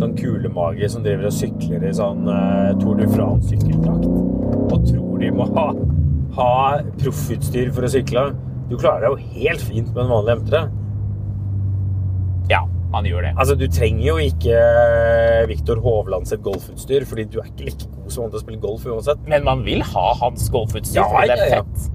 [0.00, 4.08] sånn kulemage som driver og sykler i sånn uh, Tour de France-sykkeldrakt
[4.68, 5.66] og tror de må ha,
[6.38, 6.52] ha
[7.00, 8.28] proffutstyr for å sykle.
[8.68, 10.62] Du klarer deg jo helt fint med en vanlig M3.
[12.88, 13.34] Ja, man gjør det.
[13.36, 17.88] Altså, Du trenger jo ikke eh, Viktor Hovland sitt golfutstyr, fordi du er ikke like
[17.92, 19.20] god som han til å spille golf uansett.
[19.28, 21.62] Men man vil ha hans golfutstyr, Ja, fordi det er ja, ja.
[21.62, 21.90] fett.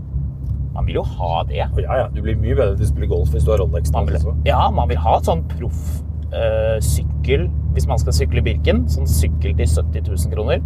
[0.74, 1.56] Man vil jo ha det.
[1.58, 3.92] Ja, ja, Du blir mye bedre til å spille golf hvis du har Rolex.
[3.94, 8.86] Man vil, ja, man vil ha et sånn proff-sykkel hvis man skal sykle Birken.
[8.90, 10.62] Sånn sykkel til 70 000 kroner.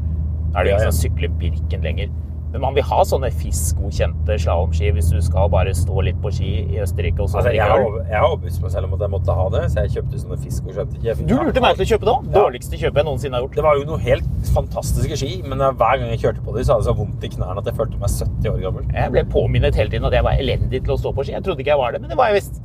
[0.53, 0.91] Da er det Ja, ingen ja.
[0.91, 2.11] som sykler Birken lenger.
[2.53, 6.51] Men man vil ha sånne FIS-godkjente slalåmski hvis du skal bare stå litt på ski
[6.71, 7.19] i Østerrike.
[7.19, 9.83] og så Altså, jeg har overbevist meg selv om at jeg måtte ha det, så
[9.83, 12.29] jeg kjøpte sånne fikk- Du lurte meg til å kjøpe det òg.
[12.31, 12.35] Ja.
[12.39, 13.55] Dårligste kjøpet jeg noensinne har gjort.
[13.59, 16.73] Det var jo noe helt fantastiske ski, men hver gang jeg kjørte på dem, så
[16.77, 18.87] hadde jeg så vondt i knærne at jeg følte meg 70 år gammel.
[18.95, 21.33] Jeg ble påminnet hele tiden at jeg var elendig til å stå på ski.
[21.35, 22.61] Jeg trodde ikke jeg var det, men det var jeg visst.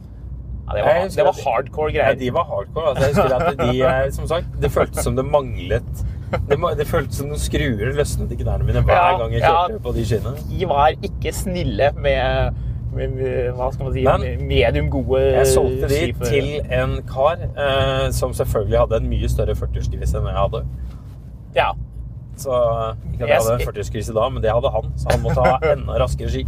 [0.62, 2.18] Ja, det, var, det var hardcore hardcore Ja, greier.
[2.22, 2.86] de var hardcore.
[2.94, 6.86] Altså, jeg husker at de, eh, som sagt, det føltes som det manglet Det, det
[6.88, 9.78] føltes som noen skruer løsnet i knærne mine hver Ja, gang jeg ja.
[9.84, 10.32] på de skiene.
[10.48, 12.58] De var ikke snille med,
[12.94, 16.32] med, med hva skal man si, Men- medium gode Jeg solgte de skiførere.
[16.32, 20.62] til en kar eh, som selvfølgelig hadde en mye større 40-årskrise enn jeg hadde.
[21.56, 21.70] Ja.
[22.42, 22.48] Så
[23.12, 24.86] Ikke at jeg hadde en 40-årskrise da, men det hadde han.
[24.96, 26.46] Så han måtte ha enda raskere ski.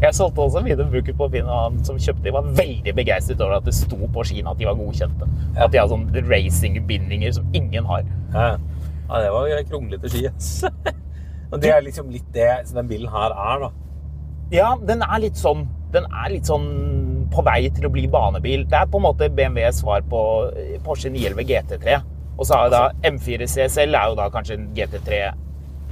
[0.00, 3.42] Jeg solgte også mine bruker på Finn, og han som kjøpte de var veldig begeistret
[3.42, 5.26] over at det sto på skiene at de var godkjente.
[5.56, 5.64] Ja.
[5.66, 8.06] At de har sånne racingbindinger som ingen har.
[8.32, 8.54] Ja,
[9.08, 10.64] ja det var kronglete ski, ass.
[11.52, 13.70] Og det er liksom litt det som den bilen her er, da.
[14.52, 15.64] Ja, den er litt sånn
[15.94, 16.64] Den er litt sånn
[17.32, 18.64] på vei til å bli banebil.
[18.70, 20.18] Det er på en måte BMWs svar på
[20.84, 21.94] Porsche 911 GT3.
[22.34, 25.20] Og så har jo da M4 CSL er jo da kanskje en GT3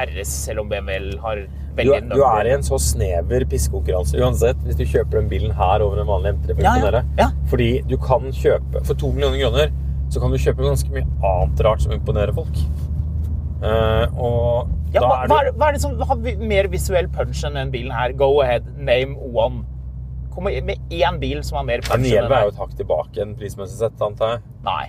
[0.03, 4.59] RS, selv om BMW har Du, veldig du er i en så snever pissekonkurranse uansett
[4.66, 6.57] hvis du kjøper den bilen her over en vanlig M3.
[6.57, 7.29] for å Ja, ja, ja.
[7.48, 9.72] Fordi du kan kjøpe For to millioner kroner
[10.12, 12.59] så kan du kjøpe ganske mye annet rart som imponerer folk.
[13.62, 17.44] Eh, og Ja, da hva, er er, hva er det som har mer visuell punch
[17.48, 18.12] enn den bilen her?
[18.18, 19.62] Go ahead, name one.
[20.33, 22.53] Kom med én bil som har mer punch enn 911 den er jo her.
[22.57, 24.42] et hakk tilbake en prismessig sett, antar jeg.
[24.66, 24.85] Nei.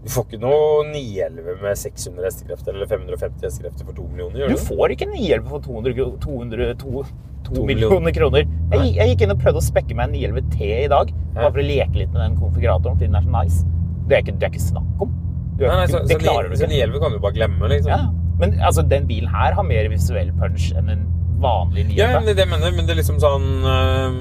[0.00, 4.54] Du får ikke noe 911 med 600 hestekrefter eller 550 hestekrefter for 2 millioner, gjør
[4.54, 4.62] Du du?
[4.70, 7.02] får ikke 911 for 200, 200, 200 to,
[7.44, 8.46] to To millioner kroner.
[8.72, 11.50] Jeg, jeg gikk inn og prøvde å spekke meg en 911 T i dag, bare
[11.52, 13.60] for å leke litt med den konfiguratoren, fordi den er så nice.
[14.08, 15.12] Det er ikke, det er ikke snakk om.
[15.60, 16.72] Du, Nei, nei, så, det så, klarer du så ikke.
[16.72, 17.90] 911 kan du bare glemme, liksom.
[17.92, 17.98] Ja.
[18.40, 21.02] Men altså, den bilen her har mer visuell punch enn en
[21.42, 21.98] vanlig 911.
[22.00, 24.14] Ja, men det, det mener jeg, men det er liksom sånn øh,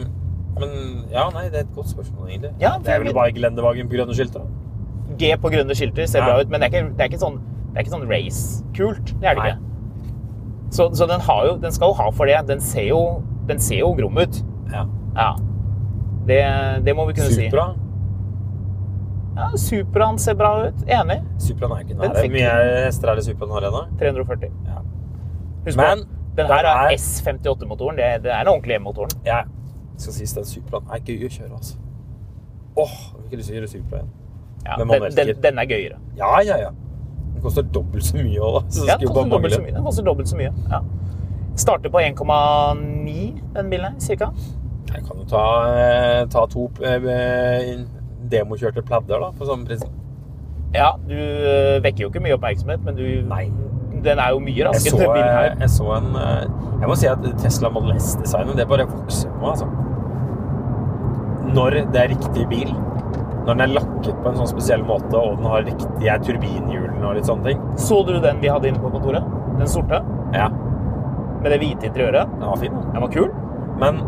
[0.60, 0.74] Men
[1.14, 2.52] ja, nei, det er et godt spørsmål, egentlig.
[2.60, 4.44] Ja, det er vel bare Glendevagen på grønne skilter?
[5.20, 6.28] G på grønne skilter ser Ja.
[6.34, 7.40] bra ut, men det er ikke, det er ikke sånn,
[7.72, 9.14] det er ikke sånn race-kult.
[9.24, 9.54] Det er det Nei.
[9.54, 9.66] ikke.
[10.76, 12.36] Så, så den, har jo, den skal jo ha for det.
[12.52, 13.00] Den ser jo,
[13.50, 14.44] den ser jo grom ut.
[14.74, 14.84] Ja.
[15.16, 15.32] Ja.
[16.30, 16.42] Det,
[16.86, 17.48] det må vi kunne si.
[19.36, 20.80] Ja, Supraen ser bra ut.
[20.88, 21.20] Enig.
[21.40, 22.14] Supraen er ikke nær.
[22.16, 22.54] Hvor mye
[22.86, 24.50] hester er det Supraen har igjen, 340.
[24.68, 24.82] Ja.
[25.66, 27.96] Husk Men på, den her er er- S58-motoren.
[28.00, 29.12] Det, det er den ordentlige M-motoren.
[29.26, 29.46] Jeg
[29.98, 31.78] skal sies den Supraen er gøy å kjøre, altså.
[32.80, 34.12] Åh, jeg fikk lyst til å kjøre Supra igjen.
[34.66, 35.98] Ja, den, den, den er gøyere.
[36.20, 36.70] Ja, ja, ja.
[37.34, 38.62] Den koster dobbelt så mye òg, da.
[38.76, 39.74] Så Ja, den koster dobbelt så mye.
[39.76, 40.54] Den koster dobbelt så mye.
[40.72, 40.82] Ja.
[41.60, 44.32] Starter på 1,9, den bilen her, cirka.
[44.90, 45.44] Jeg kan jo ta,
[45.78, 47.84] eh, ta to eh,
[48.32, 49.90] demokjørte pladder, da, for samme prisen.
[50.76, 53.48] Ja, du øh, vekker jo ikke mye oppmerksomhet, men du Nei.
[54.00, 55.56] Den er jo mye raskere, så, den bilen her.
[55.60, 56.44] jeg så en eh,
[56.80, 59.68] Jeg må si at Tesla Model S-designet, det bare vokser på meg, altså.
[61.58, 65.40] Når det er riktig bil, når den er lakket på en sånn spesiell måte, og
[65.42, 68.92] den har riktige turbinhjulene og litt sånne ting Så du den vi hadde inne på
[68.94, 69.26] kontoret?
[69.58, 70.00] Den sorte?
[70.36, 70.48] Ja,
[71.42, 72.30] Med det hvite interiøret?
[72.38, 72.74] den var fin.
[72.94, 73.30] Den var kul.
[73.82, 74.02] Men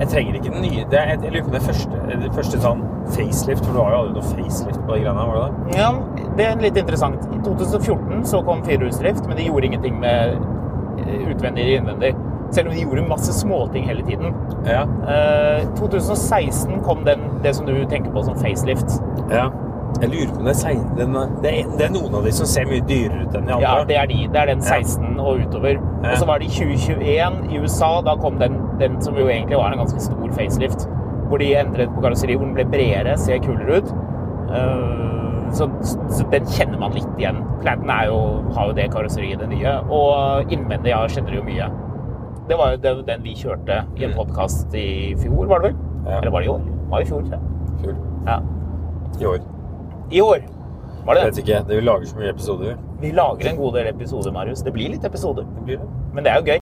[0.00, 2.82] jeg trenger ikke den nye det er, Jeg lurer på det første, det første sånn
[3.12, 5.78] facelift, for du har jo aldri noe facelift på de greiene her, var det?
[5.78, 5.90] Ja,
[6.38, 7.24] det er litt interessant.
[7.34, 10.36] I 2014 så kom firehjulsdrift, men de gjorde ingenting med
[11.02, 12.12] eh, utvendig eller innvendig.
[12.52, 14.34] Selv om de gjorde masse småting hele tiden.
[14.68, 14.84] Ja.
[15.08, 18.98] Eh, 2016 kom den, det som du tenker på som facelift.
[19.30, 19.50] ja.
[20.00, 20.54] Jeg lurer på det
[21.42, 23.60] det, er, noen av de som ser mye dyrere ut enn de andre.
[23.62, 24.16] Ja, det er de.
[24.32, 25.78] Det er den 16 og utover.
[26.02, 27.92] Og så var det i 2021 i USA.
[28.06, 30.88] Da kom den, den som jo egentlig var en ganske stor facelift.
[31.28, 33.92] Hvor de endret på karosseriet, hvor den ble bredere, ser kulere ut.
[34.52, 37.38] Eh, så, så den kjenner man litt igjen.
[37.62, 38.18] Planten jo,
[38.56, 39.78] har jo det karosseriet, det nye.
[39.92, 41.70] Og innvendig ja, kjenner det jo mye.
[42.48, 44.18] Det var jo den vi kjørte i en Mm.
[44.18, 45.76] podkast i fjor, var det vel?
[46.18, 46.62] Eller var det i år?
[46.66, 47.38] Det var i fjor, Ja.
[47.82, 47.94] Kul.
[48.26, 48.38] Ja.
[49.20, 49.51] I år.
[50.12, 50.42] I år
[51.06, 51.58] var Jeg det vet ikke.
[51.68, 52.76] Det vi lager så mye episoder.
[53.00, 54.62] Vi lager en god del episoder, Marius.
[54.62, 55.42] Det blir litt episoder.
[55.42, 55.88] Det blir det.
[56.14, 56.58] Men det er jo gøy.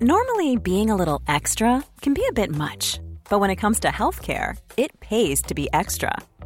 [0.00, 3.88] Normally, being a little extra can be a bit much, but when it comes to
[3.88, 6.12] healthcare, it pays to be extra.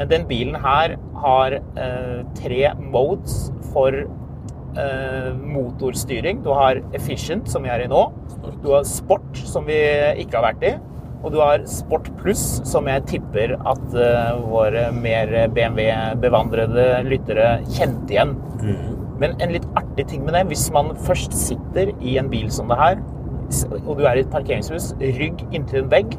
[0.00, 6.42] Eh, Den bilen her har eh, tre modes for eh, motorstyring.
[6.44, 8.06] Du har efficient, som vi er i nå.
[8.64, 9.76] Du har sport, som vi
[10.22, 10.72] ikke har vært i.
[11.20, 18.16] Og du har sport pluss, som jeg tipper at eh, våre mer BMW-bevandrede lyttere kjente
[18.16, 18.32] igjen.
[19.20, 22.72] Men en litt artig ting med det, hvis man først sitter i en bil som
[22.72, 23.02] det her,
[23.84, 26.14] og du er i et parkeringshus, rygg inntil en vegg,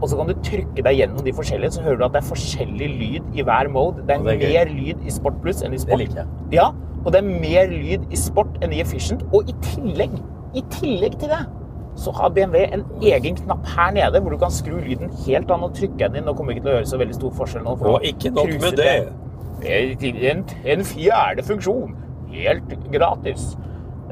[0.00, 2.28] og så kan du trykke deg gjennom de forskjellige, så hører du at det er
[2.28, 4.04] forskjellig lyd i hver mode.
[4.06, 4.52] Det er, det er gøy.
[4.52, 6.02] mer lyd i Sport Pluss enn i Sport.
[6.04, 6.26] liker jeg.
[6.54, 6.68] Ja,
[7.04, 9.24] og det er mer lyd i Sport enn i Efficient.
[9.34, 10.14] Og i tillegg,
[10.54, 11.40] i tillegg til det,
[11.98, 15.64] så har BMW en egen knapp her nede hvor du kan skru lyden helt an
[15.66, 16.28] og trykke den inn.
[16.28, 17.74] Nå kommer ikke til å gjøre så veldig stor forskjell nå.
[17.80, 18.92] for Og ikke nok med det.
[19.64, 20.12] det.
[20.30, 20.44] En,
[20.74, 21.96] en fjerde funksjon,
[22.30, 23.48] helt gratis,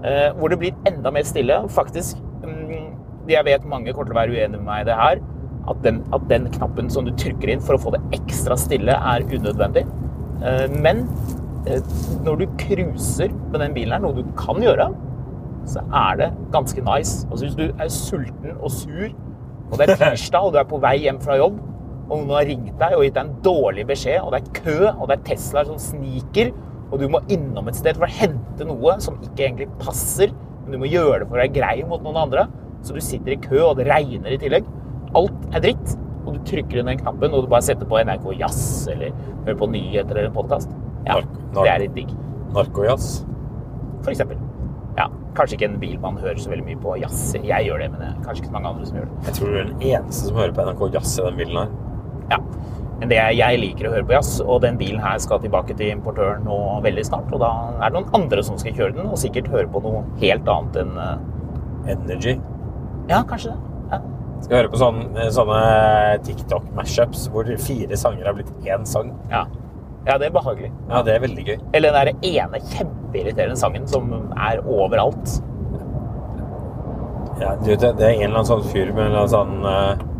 [0.02, 1.60] eh, hvor det blir enda mer stille.
[1.70, 2.90] Faktisk, mm,
[3.30, 5.22] jeg vet mange kommer til å være uenige med meg i det her,
[5.70, 8.94] at den, at den knappen som du trykker inn for å få det ekstra stille,
[8.94, 9.86] er unødvendig.
[10.42, 11.06] Eh, Men
[11.66, 11.82] eh,
[12.26, 14.90] når du cruiser med den bilen her, noe du kan gjøre,
[15.66, 17.26] så er det ganske nice.
[17.30, 19.08] Altså hvis du er sulten og sur,
[19.66, 21.58] og det er tirsdag, og du er på vei hjem fra jobb,
[22.06, 24.76] og noen har ringt deg og gitt deg en dårlig beskjed, og det er kø,
[24.92, 26.52] og det er Teslaer som sniker,
[26.86, 30.30] og du må innom et sted for å hente noe som ikke egentlig passer,
[30.62, 32.46] men du må gjøre det for å være grei mot noen andre,
[32.86, 34.68] så du sitter i kø, og det regner i tillegg.
[35.14, 35.94] Alt er dritt,
[36.26, 39.58] og du trykker inn den knappen, og du bare setter på NRK Jazz, eller hører
[39.60, 40.72] på nyheter eller en podcast.
[41.06, 41.20] Ja,
[41.54, 42.10] det er litt digg.
[42.56, 43.22] Narkojazz.
[44.02, 44.40] For eksempel.
[44.96, 47.34] Ja, kanskje ikke en bil man hører så veldig mye på jazz.
[47.36, 49.18] Jeg gjør det, men det er kanskje ikke så mange andre som gjør det.
[49.26, 51.74] Jeg tror du er den eneste som hører på NRK Jazz i den bilen her.
[52.32, 52.38] Ja.
[52.96, 55.76] Men det er, jeg liker å høre på jazz, og den bilen her skal tilbake
[55.76, 57.28] til importøren nå veldig snart.
[57.36, 60.00] Og da er det noen andre som skal kjøre den, og sikkert høre på noe
[60.22, 61.16] helt annet enn eh,
[61.92, 62.38] Energy.
[63.10, 63.75] Ja, kanskje det.
[64.46, 65.60] Skal høre på sånne, sånne
[66.22, 69.08] TikTok-mashups hvor fire sanger har blitt én sang.
[69.32, 69.40] Ja.
[70.06, 70.70] ja, det er behagelig.
[70.86, 71.56] Ja, det er veldig gøy.
[71.74, 75.40] Eller den der ene kjempeirriterende sangen som er overalt.
[77.40, 79.34] Ja, du vet, det det er en eller annen sånn fyr med en eller annen
[79.34, 80.12] sånn uh.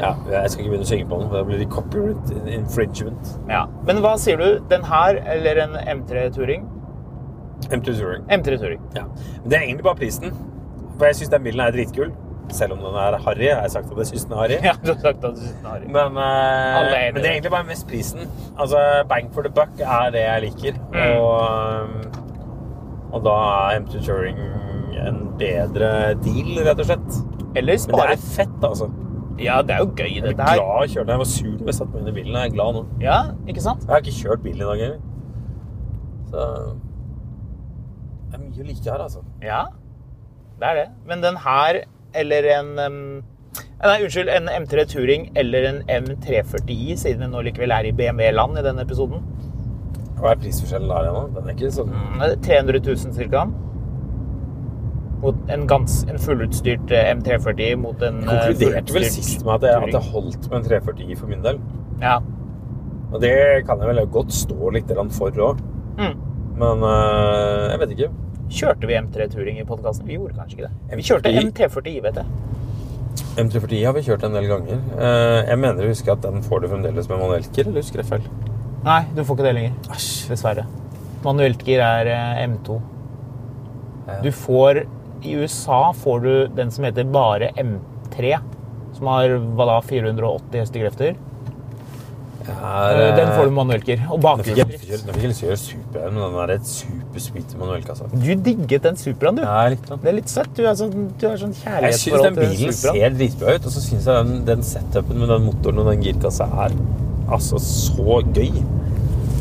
[0.00, 1.28] Ja, jeg skal ikke begynne å synge på den.
[1.30, 3.36] Da blir det copyright infringement.
[3.52, 3.66] Ja.
[3.86, 4.48] Men hva sier du?
[4.72, 6.64] Den her eller en M3 Touring?
[7.72, 8.24] M2 Touring.
[8.30, 8.80] M3 Touring.
[8.96, 9.04] Ja.
[9.42, 10.34] Men det er egentlig bare prisen.
[10.98, 12.12] For jeg syns den bilen er dritkul.
[12.52, 13.46] Selv om den er harry.
[13.48, 14.58] Jeg har sagt at jeg syns den er harry.
[14.68, 15.86] Ja, du har sagt at du synes den harry.
[15.86, 18.26] Men, eh, er men det er egentlig bare mest prisen.
[18.58, 20.82] Altså, bang for the buck er det jeg liker.
[20.92, 21.00] Mm.
[21.20, 21.32] Og,
[21.84, 22.20] um,
[23.14, 23.38] og da
[23.70, 24.38] er M2 Touring
[25.04, 25.88] en bedre
[26.24, 27.16] deal, rett og slett.
[27.56, 28.90] Eller Men det er fett, altså.
[29.38, 30.60] Ja, det er jo gøy, Jeg er dette glad her.
[30.62, 31.12] å kjøre den.
[31.14, 32.36] Jeg var sur da jeg satte meg inn i bilen.
[32.38, 32.82] Jeg er glad nå.
[33.02, 33.18] Ja,
[33.50, 33.82] ikke sant?
[33.82, 35.00] Jeg har ikke kjørt bilen i dag heller.
[36.30, 36.68] Så er
[38.54, 39.22] mye å like her, altså.
[39.42, 39.66] Ja,
[40.60, 40.88] det er det.
[41.08, 41.84] Men den her,
[42.14, 43.00] eller en um,
[43.84, 48.58] Nei, unnskyld, en M3 Touring eller en M340i, siden den nå likevel er i BMW-land
[48.58, 49.20] i denne episoden.
[50.18, 51.34] Hva er prisforskjellen der igjen?
[51.34, 53.44] Den er ikke sånn Det er 300 000 cirka.
[55.24, 59.54] Mot en, gans, en fullutstyrt eh, M340 mot en Jeg eh, konkluderte vel sist med
[59.58, 61.60] at jeg, at jeg holdt med en 340i for min del.
[62.02, 62.18] Ja.
[63.12, 63.36] Og det
[63.68, 65.64] kan jeg vel godt stå litt for òg.
[66.00, 66.14] Mm.
[66.58, 68.12] Men jeg vet ikke.
[68.52, 70.06] Kjørte vi M3 Touring i podkasten?
[70.06, 70.98] Vi gjorde kanskje ikke det.
[70.98, 71.46] Vi kjørte M340i.
[71.50, 72.26] MT40i, vet jeg.
[73.44, 74.80] M340i har vi kjørt en del ganger.
[74.94, 78.10] Eh, Jeg mener å huske at den får du fremdeles med manuellgir, eller husker jeg
[78.10, 78.28] feil?
[78.84, 79.76] Nei, du får ikke det lenger.
[79.94, 80.10] Asj.
[80.30, 80.66] Dessverre.
[81.24, 82.78] Manueltgir er eh, M2.
[84.06, 84.18] Ja.
[84.22, 84.82] Du får
[85.24, 88.34] I USA får du den som heter bare M3,
[88.94, 91.16] som har hva da, 480 hestekrefter.
[92.48, 94.00] Er, Eh, Den får du manuelt gir.
[94.10, 95.06] Og bakhjulsdrift.
[95.06, 98.08] nå fikk jeg lyst til å gjøre super med den et supersweet manuellkasse.
[98.12, 99.42] Du digget den Supraen, du.
[99.42, 99.86] Ja, litt.
[99.88, 100.52] Det er litt søtt.
[100.54, 103.80] Du har sånn, du har sånn Jeg syns den bilen ser dritbra ut, og så
[103.80, 106.74] syns jeg den, den setupen med den motoren og den girkassa er
[107.30, 108.52] altså så gøy.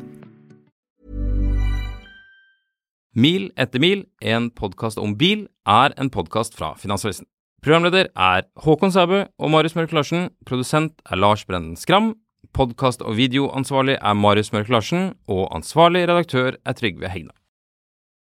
[3.16, 7.26] Mil etter mil, en podkast om bil, er en podkast fra Finansavisen.
[7.64, 10.26] Programleder er Håkon Sæbø og Marius Mørk Larsen.
[10.44, 12.10] Produsent er Lars Brenden Skram.
[12.52, 15.14] Podkast- og videoansvarlig er Marius Mørk Larsen.
[15.32, 17.32] Og ansvarlig redaktør er Trygve Hegna.